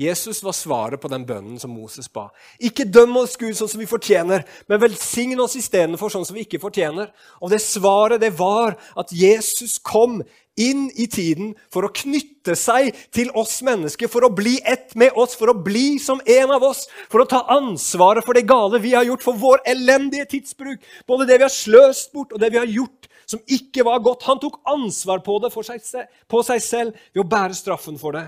Jesus 0.02 0.42
var 0.44 0.56
svaret 0.58 1.02
på 1.02 1.10
den 1.12 1.26
bønnen 1.30 1.60
som 1.62 1.74
Moses 1.76 2.10
ba. 2.10 2.28
Ikke 2.60 2.88
døm 2.90 3.16
oss, 3.22 3.38
Gud, 3.40 3.54
sånn 3.58 3.70
som 3.70 3.82
vi 3.82 3.90
fortjener, 3.90 4.46
men 4.70 4.82
velsign 4.82 5.40
oss 5.44 5.58
istedenfor 5.60 6.12
sånn 6.14 6.26
som 6.28 6.38
vi 6.38 6.46
ikke 6.48 6.62
fortjener. 6.62 7.12
Og 7.42 7.54
det 7.54 7.62
svaret 7.64 8.24
det 8.24 8.34
var 8.40 8.78
at 8.98 9.14
Jesus 9.14 9.78
kom 9.78 10.22
inn 10.60 10.90
i 11.00 11.08
tiden 11.08 11.54
for 11.72 11.86
å 11.88 11.94
knytte 11.96 12.56
seg 12.60 12.92
til 13.16 13.32
oss 13.38 13.60
mennesker, 13.66 14.10
for 14.12 14.26
å 14.28 14.34
bli 14.36 14.58
ett 14.68 14.96
med 15.00 15.16
oss, 15.20 15.38
for 15.40 15.54
å 15.54 15.58
bli 15.58 15.96
som 16.02 16.22
en 16.26 16.56
av 16.58 16.66
oss, 16.68 16.88
for 17.12 17.24
å 17.24 17.30
ta 17.30 17.46
ansvaret 17.54 18.26
for 18.26 18.38
det 18.38 18.48
gale 18.50 18.82
vi 18.84 18.96
har 18.98 19.08
gjort, 19.08 19.24
for 19.26 19.40
vår 19.40 19.64
elendige 19.72 20.28
tidsbruk. 20.36 20.82
Både 21.08 21.30
det 21.30 21.40
vi 21.40 21.48
har 21.48 21.56
sløst 21.56 22.12
bort, 22.16 22.34
og 22.34 22.42
det 22.42 22.52
vi 22.52 22.62
har 22.62 22.70
gjort 22.70 23.10
som 23.32 23.42
ikke 23.48 23.86
var 23.88 24.04
godt. 24.04 24.28
Han 24.28 24.42
tok 24.42 24.60
ansvar 24.68 25.24
på 25.24 25.40
det 25.44 25.54
seg, 25.56 26.08
på 26.28 26.44
seg 26.44 26.64
selv 26.64 27.04
ved 27.14 27.24
å 27.24 27.30
bære 27.32 27.58
straffen 27.58 28.00
for 28.02 28.18
det. 28.18 28.28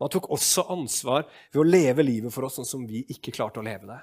Men 0.00 0.08
han 0.08 0.12
tok 0.14 0.30
også 0.32 0.62
ansvar 0.72 1.26
ved 1.52 1.58
å 1.60 1.66
leve 1.66 2.04
livet 2.06 2.32
for 2.32 2.46
oss 2.46 2.54
sånn 2.56 2.68
som 2.68 2.86
vi 2.88 3.02
ikke 3.12 3.34
klarte 3.36 3.60
å 3.60 3.64
leve 3.66 3.84
det. 3.84 3.98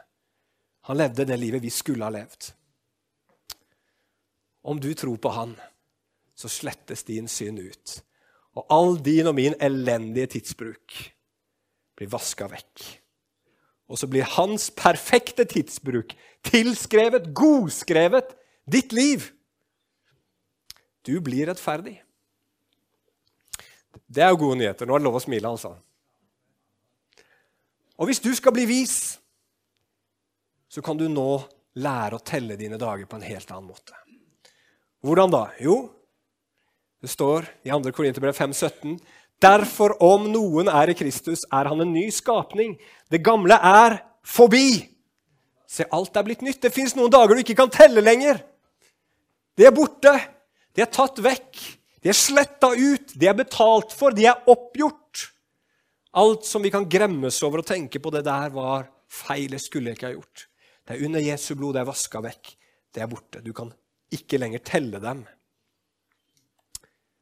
Han 0.85 0.99
levde 0.99 1.25
det 1.25 1.37
livet 1.41 1.63
vi 1.63 1.71
skulle 1.73 2.05
ha 2.05 2.13
levd. 2.13 2.51
Om 4.61 4.77
du 4.83 4.91
tror 4.93 5.17
på 5.17 5.31
han, 5.33 5.55
så 6.37 6.51
slettes 6.53 7.01
din 7.07 7.25
synd 7.25 7.63
ut. 7.65 7.95
Og 8.53 8.69
all 8.69 8.93
din 9.01 9.25
og 9.31 9.33
min 9.39 9.57
elendige 9.57 10.35
tidsbruk 10.35 10.99
blir 11.97 12.13
vaska 12.13 12.45
vekk. 12.53 12.85
Og 13.89 13.97
så 13.97 14.05
blir 14.11 14.29
hans 14.37 14.69
perfekte 14.77 15.47
tidsbruk 15.49 16.13
tilskrevet, 16.45 17.31
godskrevet, 17.33 18.37
ditt 18.69 18.93
liv. 18.93 19.31
Du 21.01 21.17
blir 21.25 21.49
rettferdig. 21.49 21.97
Det 24.05 24.21
er 24.21 24.29
jo 24.29 24.43
gode 24.45 24.61
nyheter. 24.61 24.85
Nå 24.85 24.93
er 24.93 25.01
det 25.01 25.09
lov 25.09 25.17
å 25.17 25.25
smile, 25.25 25.49
altså. 25.57 25.73
Og 27.97 28.09
hvis 28.09 28.21
du 28.21 28.29
skal 28.37 28.53
bli 28.53 28.67
vis, 28.69 29.17
så 30.69 30.83
kan 30.85 30.97
du 30.99 31.07
nå 31.09 31.41
lære 31.81 32.17
å 32.17 32.25
telle 32.25 32.57
dine 32.59 32.77
dager 32.79 33.07
på 33.09 33.17
en 33.17 33.25
helt 33.25 33.51
annen 33.53 33.69
måte. 33.69 33.95
Hvordan 35.05 35.33
da? 35.33 35.43
Jo, 35.61 35.77
det 37.01 37.09
står 37.13 37.47
i 37.65 37.71
2. 37.71 37.93
Korinterbrev 37.95 38.35
5,17.: 38.37 38.97
Derfor, 39.41 39.93
om 40.01 40.25
noen 40.33 40.69
er 40.69 40.91
i 40.91 40.97
Kristus, 40.97 41.45
er 41.53 41.69
han 41.69 41.81
en 41.81 41.93
ny 41.93 42.07
skapning. 42.13 42.75
Det 43.09 43.21
gamle 43.25 43.57
er 43.57 43.99
forbi. 44.25 44.81
Se, 45.69 45.85
alt 45.93 46.17
er 46.17 46.25
blitt 46.25 46.45
nytt. 46.45 46.61
Det 46.63 46.73
fins 46.73 46.95
noen 46.97 47.13
dager 47.13 47.35
du 47.35 47.43
ikke 47.43 47.57
kan 47.59 47.73
telle 47.73 48.01
lenger. 48.01 48.41
De 49.57 49.67
er 49.67 49.75
borte. 49.75 50.13
De 50.73 50.81
er 50.81 50.89
tatt 50.93 51.21
vekk. 51.21 51.59
De 52.01 52.09
er 52.09 52.17
sletta 52.17 52.71
ut. 52.73 53.13
De 53.13 53.29
er 53.29 53.37
betalt 53.37 53.93
for. 53.93 54.15
De 54.15 54.25
er 54.29 54.49
oppgjort. 54.49 55.27
Alt 56.17 56.45
som 56.49 56.63
vi 56.65 56.71
kan 56.73 56.87
gremmes 56.89 57.37
over 57.45 57.61
og 57.61 57.67
tenke 57.67 58.01
på 58.01 58.11
det 58.13 58.23
der, 58.25 58.49
var 58.49 58.87
feil. 59.05 59.51
Det 59.53 59.61
skulle 59.61 59.91
jeg 59.91 59.99
ikke 59.99 60.09
ha 60.09 60.15
gjort. 60.15 60.47
Det 60.87 60.95
er 60.95 61.05
under 61.05 61.21
Jesu 61.21 61.51
blod. 61.55 61.75
Det 61.75 61.83
er 61.83 61.89
vaska 61.91 62.21
vekk. 62.25 62.53
Det 62.95 63.03
er 63.03 63.11
borte. 63.11 63.41
Du 63.45 63.51
kan 63.53 63.69
ikke 64.13 64.39
lenger 64.41 64.63
telle 64.65 65.01
dem. 65.03 65.21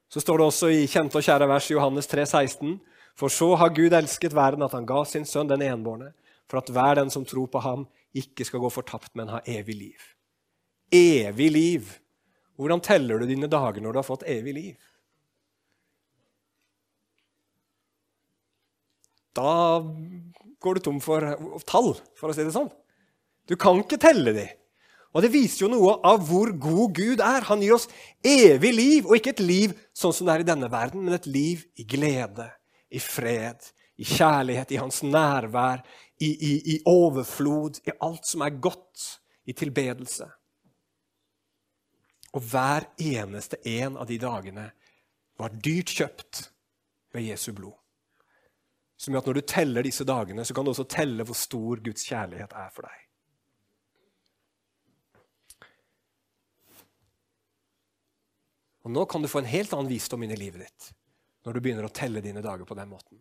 Så 0.08 0.22
står 0.24 0.40
det 0.40 0.46
også 0.48 0.70
i 0.72 0.86
kjente 0.88 1.20
og 1.20 1.26
kjære 1.28 1.50
vers 1.50 1.68
i 1.68 1.76
Johannes 1.76 2.08
3, 2.08 2.24
16. 2.24 2.78
For 3.20 3.32
så 3.32 3.50
har 3.60 3.74
Gud 3.76 3.96
elsket 3.96 4.36
verden 4.36 4.64
at 4.64 4.76
han 4.76 4.88
ga 4.88 5.02
sin 5.08 5.28
sønn 5.28 5.50
den 5.50 5.64
enbårne, 5.66 6.14
for 6.48 6.62
at 6.62 6.72
hver 6.72 7.00
den 7.00 7.12
som 7.12 7.26
tror 7.28 7.50
på 7.52 7.60
ham, 7.64 7.88
ikke 8.16 8.48
skal 8.48 8.62
gå 8.64 8.72
fortapt, 8.72 9.12
men 9.20 9.32
ha 9.34 9.42
evig 9.44 9.76
liv. 9.76 10.10
Evig 10.94 11.50
liv! 11.52 11.94
Hvordan 12.56 12.80
teller 12.80 13.20
du 13.20 13.28
dine 13.28 13.50
dager 13.52 13.84
når 13.84 13.92
du 13.92 14.00
har 14.00 14.08
fått 14.08 14.28
evig 14.32 14.54
liv? 14.56 14.92
Da 19.36 19.82
går 20.64 20.78
du 20.78 20.86
tom 20.86 21.02
for 21.04 21.26
tall, 21.68 21.94
for 22.18 22.32
å 22.32 22.36
si 22.36 22.46
det 22.46 22.56
sånn. 22.56 22.72
Du 23.46 23.56
kan 23.60 23.82
ikke 23.82 24.02
telle 24.02 24.34
de. 24.36 24.46
Og 25.16 25.24
Det 25.24 25.32
viser 25.32 25.64
jo 25.64 25.72
noe 25.72 25.94
av 26.04 26.26
hvor 26.28 26.50
god 26.60 26.96
Gud 26.98 27.22
er. 27.24 27.46
Han 27.48 27.62
gir 27.64 27.78
oss 27.78 27.88
evig 28.20 28.74
liv, 28.76 29.06
og 29.08 29.16
ikke 29.16 29.32
et 29.32 29.44
liv 29.44 29.76
sånn 29.96 30.16
som 30.16 30.28
det 30.28 30.34
er 30.34 30.44
i 30.44 30.48
denne 30.50 30.68
verden, 30.72 31.06
men 31.06 31.16
et 31.16 31.30
liv 31.30 31.64
i 31.80 31.86
glede, 31.88 32.50
i 32.92 33.00
fred, 33.00 33.64
i 33.96 34.04
kjærlighet, 34.04 34.74
i 34.76 34.82
hans 34.82 35.00
nærvær, 35.08 35.86
i, 36.20 36.28
i, 36.34 36.52
i 36.74 36.76
overflod, 36.90 37.80
i 37.88 37.96
alt 38.04 38.28
som 38.28 38.44
er 38.44 38.60
godt, 38.60 39.22
i 39.48 39.56
tilbedelse. 39.56 40.28
Og 42.36 42.44
hver 42.52 42.90
eneste 43.00 43.62
en 43.78 43.96
av 43.96 44.10
de 44.10 44.20
dagene 44.20 44.68
var 45.40 45.56
dyrt 45.64 45.96
kjøpt 45.96 46.50
ved 47.16 47.30
Jesu 47.30 47.54
blod. 47.56 47.78
Som 48.98 49.14
gjør 49.14 49.24
at 49.24 49.30
når 49.30 49.38
du 49.40 49.48
teller 49.50 49.86
disse 49.86 50.06
dagene, 50.08 50.46
så 50.46 50.56
kan 50.56 50.66
du 50.66 50.72
også 50.72 50.88
telle 50.90 51.26
hvor 51.28 51.38
stor 51.38 51.82
Guds 51.84 52.06
kjærlighet 52.08 52.56
er 52.56 52.70
for 52.74 52.88
deg. 52.88 53.02
Og 58.86 58.94
Nå 58.94 59.06
kan 59.10 59.24
du 59.24 59.28
få 59.28 59.42
en 59.42 59.50
helt 59.50 59.74
annen 59.74 59.90
visdom 59.90 60.24
inn 60.24 60.36
i 60.36 60.40
livet 60.40 60.68
ditt 60.68 60.92
når 61.46 61.58
du 61.58 61.62
begynner 61.62 61.86
å 61.86 61.94
telle 61.94 62.22
dine 62.26 62.42
dager 62.42 62.66
på 62.66 62.78
den 62.78 62.90
måten. 62.90 63.20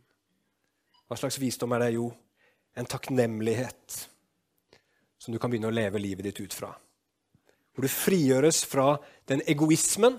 Hva 1.08 1.16
slags 1.20 1.36
visdom 1.40 1.74
er 1.76 1.82
det? 1.84 1.90
Jo, 1.98 2.06
en 2.72 2.88
takknemlighet 2.88 3.96
som 5.20 5.32
du 5.32 5.40
kan 5.40 5.52
begynne 5.52 5.68
å 5.68 5.74
leve 5.74 6.00
livet 6.00 6.24
ditt 6.28 6.40
ut 6.40 6.56
fra. 6.56 6.70
Hvor 7.74 7.84
du 7.84 7.90
frigjøres 7.90 8.62
fra 8.68 8.94
den 9.28 9.42
egoismen 9.50 10.16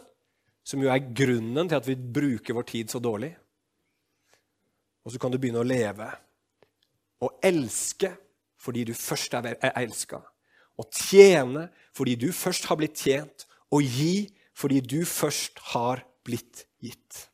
som 0.66 0.82
jo 0.82 0.92
er 0.94 1.10
grunnen 1.18 1.70
til 1.70 1.78
at 1.78 1.88
vi 1.88 1.96
bruker 1.96 2.58
vår 2.58 2.68
tid 2.70 2.94
så 2.94 3.02
dårlig. 3.02 3.32
Og 5.06 5.14
så 5.14 5.22
kan 5.22 5.32
du 5.32 5.38
begynne 5.38 5.62
å 5.62 5.68
leve 5.68 6.10
og 7.24 7.46
elske 7.46 8.12
fordi 8.62 8.84
du 8.90 8.96
først 8.98 9.36
er 9.38 9.56
elska. 9.78 10.20
Og 10.82 10.90
tjene 10.92 11.68
fordi 11.96 12.16
du 12.20 12.32
først 12.36 12.66
har 12.70 12.80
blitt 12.80 12.98
tjent. 12.98 13.46
Og 13.72 13.86
gi 13.86 14.28
fordi 14.56 14.82
du 14.82 15.02
først 15.08 15.60
har 15.74 16.02
blitt 16.26 16.66
gitt. 16.84 17.26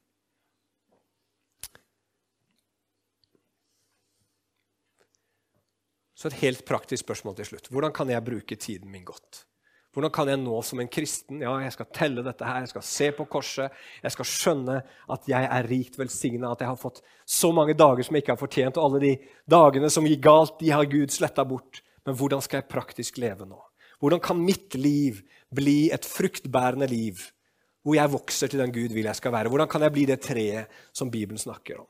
Så 6.15 6.29
et 6.29 6.41
helt 6.43 6.65
praktisk 6.67 7.07
spørsmål 7.07 7.39
til 7.39 7.47
slutt. 7.49 7.71
Hvordan 7.73 7.93
kan 7.95 8.09
jeg 8.11 8.25
bruke 8.25 8.55
tiden 8.55 8.91
min 8.91 9.05
godt? 9.07 9.45
Hvordan 9.91 10.11
kan 10.15 10.29
jeg 10.31 10.39
nå 10.39 10.57
som 10.63 10.79
en 10.79 10.87
kristen 10.87 11.41
ja, 11.43 11.51
jeg 11.65 11.73
skal 11.75 11.87
telle 11.91 12.23
dette 12.23 12.47
her, 12.47 12.61
jeg 12.63 12.71
skal 12.71 12.83
se 12.87 13.09
på 13.15 13.25
korset, 13.31 13.73
jeg 13.99 14.13
skal 14.15 14.27
skjønne 14.29 14.77
at 15.11 15.27
jeg 15.27 15.49
er 15.57 15.67
rikt 15.67 15.97
velsigna, 15.99 16.53
at 16.53 16.63
jeg 16.63 16.71
har 16.71 16.79
fått 16.79 17.01
så 17.27 17.51
mange 17.55 17.75
dager 17.75 18.07
som 18.07 18.15
jeg 18.15 18.23
ikke 18.23 18.35
har 18.37 18.39
fortjent, 18.39 18.79
og 18.79 18.87
alle 18.87 19.01
de 19.03 19.11
dagene 19.51 19.91
som 19.91 20.07
gikk 20.07 20.23
galt, 20.23 20.55
de 20.63 20.71
har 20.71 20.87
Gud 20.87 21.11
sletta 21.11 21.43
bort. 21.47 21.83
Men 22.07 22.15
hvordan 22.17 22.43
skal 22.45 22.61
jeg 22.61 22.71
praktisk 22.71 23.19
leve 23.21 23.45
nå? 23.49 23.59
Hvordan 24.01 24.23
kan 24.23 24.39
mitt 24.39 24.79
liv 24.79 25.19
bli 25.53 25.91
et 25.93 26.07
fruktbærende 26.07 26.87
liv, 26.89 27.19
hvor 27.83 27.99
jeg 27.99 28.15
vokser 28.15 28.49
til 28.49 28.63
den 28.63 28.73
Gud 28.73 28.95
vil 28.95 29.11
jeg 29.11 29.19
skal 29.19 29.35
være? 29.35 29.51
Hvordan 29.51 29.69
kan 29.69 29.83
jeg 29.83 29.93
bli 29.93 30.07
det 30.07 30.21
treet 30.23 30.81
som 30.95 31.11
Bibelen 31.11 31.41
snakker 31.41 31.83
om? 31.83 31.89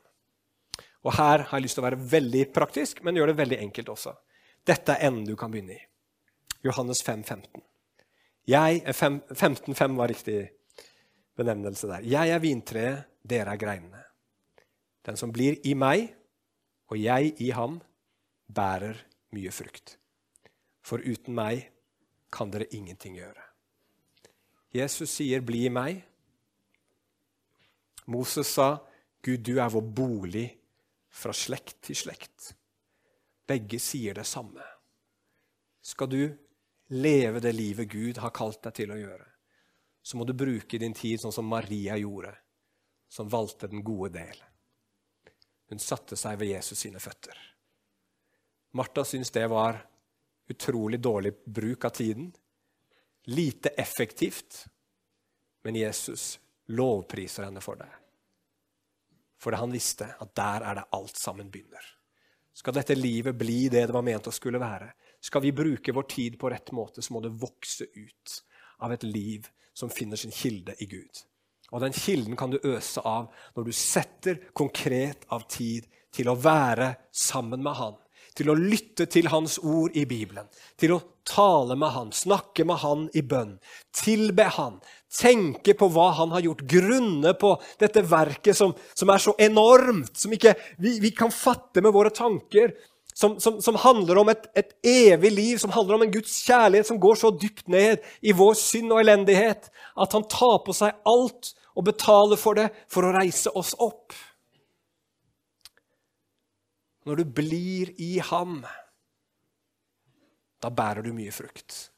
Og 1.06 1.14
Her 1.14 1.46
har 1.48 1.58
jeg 1.58 1.70
lyst 1.70 1.78
til 1.78 1.86
å 1.86 1.88
være 1.88 2.04
veldig 2.18 2.46
praktisk, 2.54 3.06
men 3.06 3.14
gjøre 3.14 3.32
det 3.32 3.42
veldig 3.44 3.62
enkelt 3.62 3.94
også. 3.94 4.18
Dette 4.66 4.94
er 4.94 5.08
enden 5.08 5.26
du 5.26 5.36
kan 5.38 5.54
begynne 5.54 5.78
i. 5.78 5.84
Johannes 6.66 7.02
5, 7.02 7.24
15. 7.24 7.62
Jeg 8.48 8.82
er 8.82 8.92
15-5 8.96 9.96
var 9.96 10.10
riktig 10.10 10.50
benevnelse 11.38 11.86
der. 11.86 12.06
Jeg 12.06 12.30
er 12.30 12.42
vintreet, 12.42 13.04
dere 13.22 13.54
er 13.54 13.60
greinene. 13.60 14.02
Den 15.06 15.18
som 15.18 15.32
blir 15.34 15.60
i 15.66 15.74
meg, 15.78 16.08
og 16.90 16.98
jeg 16.98 17.34
i 17.42 17.50
ham, 17.54 17.78
bærer 18.52 18.98
mye 19.32 19.52
frukt. 19.54 19.96
For 20.82 20.98
uten 20.98 21.34
meg 21.34 21.68
kan 22.32 22.50
dere 22.50 22.66
ingenting 22.74 23.16
gjøre. 23.16 23.42
Jesus 24.74 25.10
sier, 25.10 25.40
'Bli 25.40 25.66
i 25.66 25.68
meg'. 25.68 26.02
Moses 28.06 28.46
sa, 28.46 28.78
'Gud, 29.22 29.38
du 29.38 29.58
er 29.58 29.68
vår 29.68 29.86
bolig 29.94 30.58
fra 31.10 31.32
slekt 31.32 31.82
til 31.82 31.94
slekt'. 31.94 32.54
Begge 33.46 33.78
sier 33.78 34.14
det 34.14 34.26
samme. 34.26 34.62
Skal 35.82 36.06
du 36.06 36.36
leve 36.92 37.40
det 37.40 37.52
livet 37.56 37.88
Gud 37.88 38.18
har 38.20 38.34
kalt 38.36 38.62
deg 38.66 38.76
til 38.76 38.92
å 38.92 38.98
gjøre, 39.00 39.28
så 40.02 40.18
må 40.18 40.26
du 40.28 40.34
bruke 40.36 40.78
din 40.78 40.94
tid 40.96 41.20
sånn 41.22 41.34
som 41.34 41.48
Maria 41.48 41.96
gjorde, 41.96 42.34
som 43.08 43.30
valgte 43.30 43.70
den 43.70 43.84
gode 43.86 44.12
del. 44.18 44.42
Hun 45.72 45.80
satte 45.80 46.18
seg 46.20 46.36
ved 46.40 46.52
Jesus 46.52 46.82
sine 46.84 47.00
føtter. 47.00 47.38
Martha 48.76 49.04
syntes 49.04 49.32
det 49.32 49.46
var 49.52 49.78
utrolig 50.52 51.00
dårlig 51.00 51.32
bruk 51.44 51.84
av 51.84 51.94
tiden. 51.96 52.32
Lite 53.24 53.68
effektivt. 53.68 54.66
Men 55.62 55.76
Jesus 55.76 56.40
lovpriser 56.66 57.46
henne 57.46 57.60
for 57.60 57.80
det. 57.80 57.88
For 59.40 59.56
han 59.56 59.72
visste 59.72 60.10
at 60.20 60.34
der 60.36 60.64
er 60.68 60.80
det 60.80 60.88
alt 60.96 61.16
sammen 61.16 61.50
begynner. 61.50 61.84
Skal 62.52 62.76
dette 62.76 62.96
livet 62.98 63.36
bli 63.36 63.68
det 63.72 63.86
det 63.88 63.96
var 63.96 64.04
ment 64.04 64.28
å 64.28 64.34
skulle 64.34 64.60
være, 64.60 64.90
skal 65.22 65.44
vi 65.44 65.54
bruke 65.54 65.94
vår 65.94 66.08
tid 66.10 66.38
på 66.38 66.50
rett 66.50 66.72
måte, 66.74 67.02
så 67.02 67.14
må 67.14 67.22
det 67.22 67.34
vokse 67.40 67.86
ut 67.94 68.38
av 68.82 68.92
et 68.92 69.06
liv 69.06 69.46
som 69.74 69.90
finner 69.90 70.18
sin 70.20 70.34
kilde 70.34 70.74
i 70.82 70.88
Gud. 70.90 71.22
Og 71.72 71.80
den 71.80 71.94
kilden 71.96 72.36
kan 72.36 72.52
du 72.52 72.58
øse 72.68 73.00
av 73.00 73.30
når 73.56 73.68
du 73.68 73.72
setter 73.72 74.40
konkret 74.52 75.24
av 75.32 75.46
tid 75.48 75.86
til 76.12 76.28
å 76.28 76.36
være 76.36 76.92
sammen 77.16 77.62
med 77.64 77.78
Han 77.78 78.00
til 78.36 78.52
å 78.52 78.56
lytte 78.56 79.06
til 79.12 79.28
Hans 79.32 79.58
ord 79.60 79.96
i 79.98 80.04
Bibelen, 80.08 80.48
til 80.80 80.94
å 80.96 81.00
tale 81.28 81.76
med 81.78 81.92
Han, 81.94 82.12
snakke 82.16 82.64
med 82.68 82.80
Han 82.82 83.06
i 83.16 83.22
bønn, 83.26 83.56
tilbe 83.94 84.46
Han, 84.56 84.78
tenke 85.12 85.74
på 85.78 85.88
hva 85.92 86.10
Han 86.18 86.32
har 86.34 86.44
gjort, 86.46 86.64
grunne 86.68 87.34
på 87.38 87.54
dette 87.80 88.04
verket 88.08 88.58
som, 88.58 88.74
som 88.94 89.12
er 89.12 89.22
så 89.22 89.36
enormt, 89.38 90.14
som 90.18 90.32
ikke 90.32 90.54
vi, 90.78 90.98
vi, 91.02 91.12
kan 91.16 91.32
fatte 91.32 91.84
med 91.84 91.94
våre 91.94 92.12
tanker, 92.14 92.72
som, 93.12 93.38
som, 93.40 93.60
som 93.62 93.76
handler 93.76 94.18
om 94.22 94.30
et, 94.32 94.46
et, 94.56 94.72
evig 94.82 95.32
liv, 95.32 95.56
som 95.58 95.72
handler 95.74 95.98
om 95.98 96.04
en 96.06 96.12
Guds 96.12 96.34
kjærlighet 96.46 96.88
som 96.88 97.00
går 97.00 97.18
så 97.20 97.30
dypt 97.36 97.68
ned 97.68 98.00
i 98.24 98.32
vår 98.36 98.56
synd 98.58 98.92
og 98.92 99.02
elendighet 99.02 99.68
at 99.72 100.16
Han 100.16 100.28
tar 100.30 100.62
på 100.66 100.74
seg 100.76 100.96
alt 101.08 101.52
og 101.76 101.86
betaler 101.88 102.40
for 102.40 102.58
det 102.58 102.68
for 102.92 103.06
å 103.06 103.14
reise 103.14 103.52
oss 103.56 103.74
opp. 103.80 104.12
Når 107.08 107.18
du 107.18 107.24
blir 107.40 107.92
i 108.00 108.18
ham, 108.22 108.60
da 110.62 110.70
bærer 110.70 111.02
du 111.02 111.10
mye 111.16 111.32
frukt. 111.34 111.88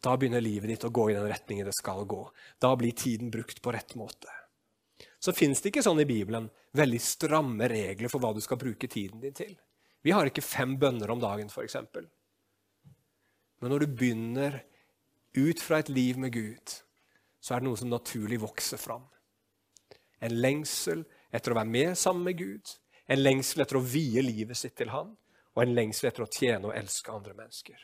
Da 0.00 0.14
begynner 0.16 0.40
livet 0.40 0.70
ditt 0.70 0.84
å 0.86 0.92
gå 0.94 1.10
i 1.10 1.16
den 1.16 1.26
retningen 1.28 1.66
det 1.68 1.76
skal 1.76 2.06
gå. 2.08 2.22
Da 2.62 2.72
blir 2.78 2.94
tiden 2.96 3.32
brukt 3.32 3.60
på 3.60 3.72
rett 3.74 3.96
måte. 3.98 4.30
Så 5.20 5.34
fins 5.36 5.60
det 5.60 5.72
ikke 5.72 5.84
sånn 5.84 6.00
i 6.00 6.08
Bibelen 6.08 6.46
veldig 6.76 7.00
stramme 7.02 7.68
regler 7.68 8.08
for 8.08 8.22
hva 8.22 8.32
du 8.32 8.40
skal 8.44 8.60
bruke 8.60 8.88
tiden 8.88 9.20
din 9.20 9.36
til. 9.36 9.52
Vi 10.02 10.14
har 10.16 10.28
ikke 10.28 10.44
fem 10.44 10.76
bønner 10.80 11.10
om 11.12 11.20
dagen, 11.20 11.50
f.eks. 11.52 11.76
Men 13.60 13.72
når 13.72 13.84
du 13.84 13.96
begynner 14.00 14.60
ut 15.36 15.60
fra 15.60 15.80
et 15.82 15.90
liv 15.92 16.18
med 16.18 16.32
Gud, 16.32 16.76
så 17.40 17.54
er 17.54 17.60
det 17.60 17.68
noe 17.68 17.80
som 17.80 17.92
naturlig 17.92 18.40
vokser 18.40 18.80
fram. 18.80 19.04
En 20.20 20.36
lengsel 20.40 21.04
etter 21.32 21.52
å 21.52 21.58
være 21.60 21.72
med 21.72 21.98
sammen 21.98 22.26
med 22.28 22.38
Gud, 22.40 22.72
en 23.10 23.22
lengsel 23.22 23.64
etter 23.64 23.78
å 23.78 23.84
vie 23.84 24.22
livet 24.24 24.58
sitt 24.58 24.76
til 24.78 24.92
Han, 24.94 25.14
og 25.56 25.62
en 25.64 25.74
lengsel 25.74 26.10
etter 26.10 26.24
å 26.24 26.30
tjene 26.30 26.70
og 26.70 26.76
elske 26.76 27.12
andre 27.12 27.34
mennesker. 27.36 27.78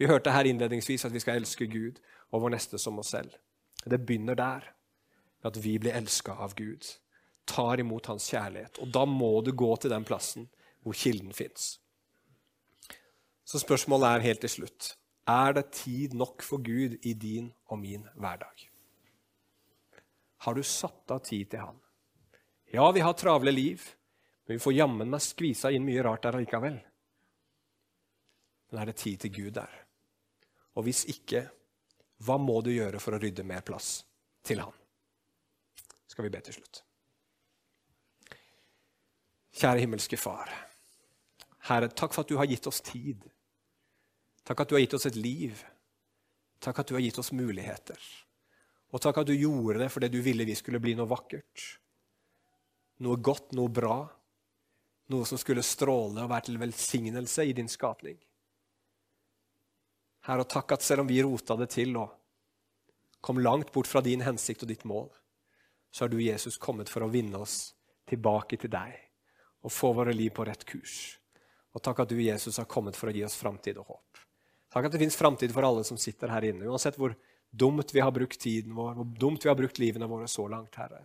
Vi 0.00 0.08
hørte 0.08 0.32
her 0.32 0.48
innledningsvis 0.48 1.04
at 1.08 1.14
vi 1.14 1.20
skal 1.22 1.40
elske 1.40 1.66
Gud 1.70 1.98
og 2.30 2.44
vår 2.44 2.54
neste 2.54 2.78
som 2.80 2.98
oss 3.02 3.12
selv. 3.14 3.34
Det 3.84 4.00
begynner 4.00 4.38
der, 4.38 4.70
at 5.44 5.56
vi 5.60 5.78
blir 5.80 5.96
elska 5.96 6.36
av 6.44 6.54
Gud, 6.56 6.84
tar 7.48 7.80
imot 7.80 8.10
Hans 8.10 8.28
kjærlighet. 8.30 8.78
Og 8.84 8.90
da 8.92 9.06
må 9.08 9.40
du 9.44 9.52
gå 9.56 9.70
til 9.80 9.92
den 9.92 10.04
plassen 10.08 10.48
hvor 10.82 10.96
kilden 10.96 11.32
fins. 11.36 11.78
Så 13.44 13.58
spørsmålet 13.58 14.08
er 14.08 14.26
helt 14.28 14.44
til 14.46 14.58
slutt 14.60 14.94
er 15.30 15.52
det 15.52 15.70
tid 15.72 16.14
nok 16.16 16.42
for 16.42 16.62
Gud 16.64 16.96
i 17.06 17.12
din 17.14 17.52
og 17.70 17.78
min 17.78 18.06
hverdag? 18.14 18.66
Har 20.44 20.54
du 20.56 20.62
satt 20.62 21.10
av 21.12 21.20
tid 21.24 21.50
til 21.50 21.60
Han? 21.60 21.78
Ja, 22.72 22.90
vi 22.90 23.00
har 23.04 23.12
travle 23.12 23.52
liv. 23.52 23.82
Men 24.46 24.56
vi 24.56 24.62
får 24.64 24.74
jammen 24.74 25.10
meg 25.12 25.22
skvisa 25.22 25.70
inn 25.70 25.84
mye 25.86 26.02
rart 26.02 26.24
der 26.24 26.38
allikevel. 26.38 26.78
Men 28.70 28.80
er 28.80 28.90
det 28.90 28.96
tid 28.98 29.20
til 29.22 29.34
Gud 29.36 29.52
der? 29.60 29.74
Og 30.74 30.86
hvis 30.86 31.04
ikke, 31.12 31.44
hva 32.24 32.38
må 32.40 32.60
du 32.64 32.72
gjøre 32.72 32.98
for 33.02 33.14
å 33.14 33.20
rydde 33.20 33.46
mer 33.46 33.62
plass 33.66 34.00
til 34.42 34.64
Han? 34.64 34.74
Skal 36.10 36.26
vi 36.26 36.32
be 36.34 36.40
til 36.42 36.56
slutt. 36.56 36.82
Kjære 39.60 39.84
himmelske 39.84 40.18
Far. 40.18 40.69
Herre, 41.68 41.90
takk 41.92 42.14
for 42.14 42.24
at 42.24 42.30
du 42.30 42.38
har 42.40 42.48
gitt 42.48 42.66
oss 42.70 42.80
tid. 42.84 43.26
Takk 44.46 44.64
at 44.64 44.70
du 44.70 44.76
har 44.78 44.84
gitt 44.84 44.96
oss 44.96 45.06
et 45.10 45.18
liv. 45.18 45.60
Takk 46.60 46.80
at 46.80 46.88
du 46.88 46.96
har 46.96 47.04
gitt 47.04 47.20
oss 47.20 47.32
muligheter. 47.36 48.00
Og 48.90 49.02
takk 49.02 49.20
at 49.20 49.28
du 49.28 49.36
gjorde 49.36 49.82
det 49.82 49.90
fordi 49.92 50.08
du 50.12 50.20
ville 50.24 50.48
vi 50.48 50.56
skulle 50.58 50.80
bli 50.82 50.96
noe 50.98 51.10
vakkert. 51.10 51.66
Noe 53.04 53.20
godt, 53.20 53.52
noe 53.56 53.72
bra 53.72 54.00
noe 55.10 55.26
som 55.26 55.38
skulle 55.38 55.62
stråle 55.66 56.22
og 56.22 56.30
være 56.30 56.48
til 56.48 56.58
velsignelse 56.60 57.44
i 57.48 57.54
din 57.56 57.68
skapning. 57.70 58.18
Herre, 60.28 60.44
og 60.44 60.50
takk 60.52 60.76
at 60.76 60.84
selv 60.86 61.04
om 61.04 61.10
vi 61.10 61.22
rota 61.24 61.56
det 61.58 61.70
til 61.74 61.96
og 61.98 62.12
kom 63.24 63.40
langt 63.42 63.72
bort 63.74 63.90
fra 63.90 64.02
din 64.04 64.22
hensikt 64.24 64.62
og 64.64 64.70
ditt 64.70 64.86
mål, 64.88 65.08
så 65.90 66.04
har 66.04 66.12
du, 66.12 66.20
Jesus, 66.22 66.60
kommet 66.60 66.88
for 66.88 67.02
å 67.02 67.10
vinne 67.10 67.40
oss 67.42 67.72
tilbake 68.08 68.60
til 68.60 68.70
deg 68.70 68.94
og 69.66 69.74
få 69.74 69.90
våre 69.96 70.14
liv 70.14 70.30
på 70.36 70.46
rett 70.46 70.62
kurs. 70.68 71.19
Og 71.74 71.82
takk 71.82 72.02
at 72.02 72.10
du, 72.10 72.18
Jesus, 72.22 72.58
har 72.58 72.68
kommet 72.70 72.98
for 72.98 73.10
å 73.10 73.14
gi 73.14 73.22
oss 73.26 73.38
framtid 73.38 73.78
og 73.78 73.92
håp. 73.92 74.22
Takk 74.70 74.86
at 74.86 74.94
det 74.94 75.02
fins 75.02 75.18
framtid 75.18 75.52
for 75.54 75.66
alle 75.66 75.82
som 75.86 75.98
sitter 75.98 76.30
her 76.30 76.46
inne, 76.50 76.66
uansett 76.70 76.98
hvor 76.98 77.14
dumt 77.50 77.94
vi 77.94 78.02
har 78.02 78.12
brukt 78.14 78.38
tiden 78.40 78.74
vår, 78.74 78.94
hvor 78.98 79.08
dumt 79.18 79.44
vi 79.44 79.50
har 79.50 79.58
brukt 79.58 79.78
livene 79.82 80.06
våre 80.10 80.28
så 80.30 80.46
langt, 80.50 80.78
Herre. 80.78 81.02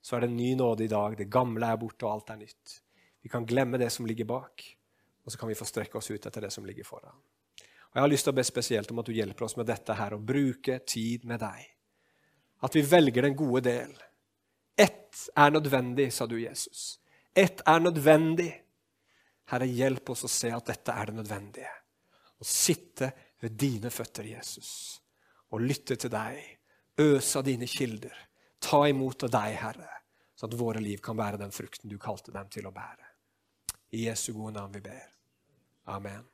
Så 0.00 0.16
er 0.16 0.24
det 0.24 0.30
en 0.30 0.36
ny 0.38 0.54
nåde 0.56 0.84
i 0.84 0.90
dag. 0.90 1.16
Det 1.18 1.28
gamle 1.32 1.68
er 1.68 1.80
borte, 1.80 2.06
og 2.06 2.12
alt 2.12 2.32
er 2.32 2.40
nytt. 2.40 2.80
Vi 3.24 3.32
kan 3.32 3.46
glemme 3.46 3.80
det 3.80 3.90
som 3.90 4.06
ligger 4.06 4.28
bak, 4.28 4.62
og 5.24 5.32
så 5.32 5.40
kan 5.40 5.50
vi 5.50 5.58
få 5.58 5.66
strekke 5.66 5.98
oss 5.98 6.10
ut 6.12 6.28
etter 6.28 6.46
det 6.46 6.52
som 6.54 6.66
ligger 6.66 6.86
foran. 6.86 7.16
Og 7.90 7.98
Jeg 7.98 8.04
har 8.04 8.12
lyst 8.12 8.28
til 8.28 8.34
å 8.34 8.36
be 8.36 8.44
spesielt 8.46 8.90
om 8.92 9.00
at 9.02 9.08
du 9.08 9.16
hjelper 9.16 9.48
oss 9.48 9.56
med 9.58 9.66
dette 9.66 9.96
her, 9.96 10.14
å 10.14 10.22
bruke 10.22 10.78
tid 10.86 11.24
med 11.26 11.40
deg. 11.42 11.64
At 12.62 12.76
vi 12.76 12.84
velger 12.86 13.26
den 13.26 13.36
gode 13.36 13.64
del. 13.66 13.96
Ett 14.76 15.26
er 15.36 15.50
nødvendig, 15.50 16.12
sa 16.12 16.26
du, 16.28 16.36
Jesus. 16.40 17.00
Ett 17.34 17.62
er 17.66 17.80
nødvendig. 17.80 18.50
Herre, 19.52 19.68
hjelp 19.70 20.10
oss 20.10 20.26
å 20.26 20.30
se 20.30 20.50
at 20.54 20.72
dette 20.72 20.94
er 20.94 21.10
det 21.10 21.16
nødvendige. 21.20 21.72
Å 22.36 22.44
sitte 22.46 23.10
ved 23.42 23.56
dine 23.58 23.92
føtter, 23.94 24.26
Jesus, 24.26 24.70
og 25.54 25.62
lytte 25.62 25.96
til 25.96 26.12
deg. 26.12 26.40
Øse 26.96 27.38
av 27.38 27.44
dine 27.46 27.68
kilder. 27.68 28.14
Ta 28.60 28.86
imot 28.88 29.26
av 29.28 29.34
deg, 29.34 29.58
Herre, 29.60 29.90
så 30.34 30.48
at 30.48 30.56
våre 30.58 30.80
liv 30.80 31.02
kan 31.04 31.18
være 31.18 31.40
den 31.40 31.52
frukten 31.54 31.92
du 31.92 31.98
kalte 32.00 32.32
dem 32.34 32.48
til 32.52 32.66
å 32.68 32.74
bære. 32.74 33.12
I 33.96 34.08
Jesu 34.08 34.32
gode 34.32 34.56
navn 34.56 34.74
vi 34.74 34.82
ber. 34.84 35.04
Amen. 35.92 36.24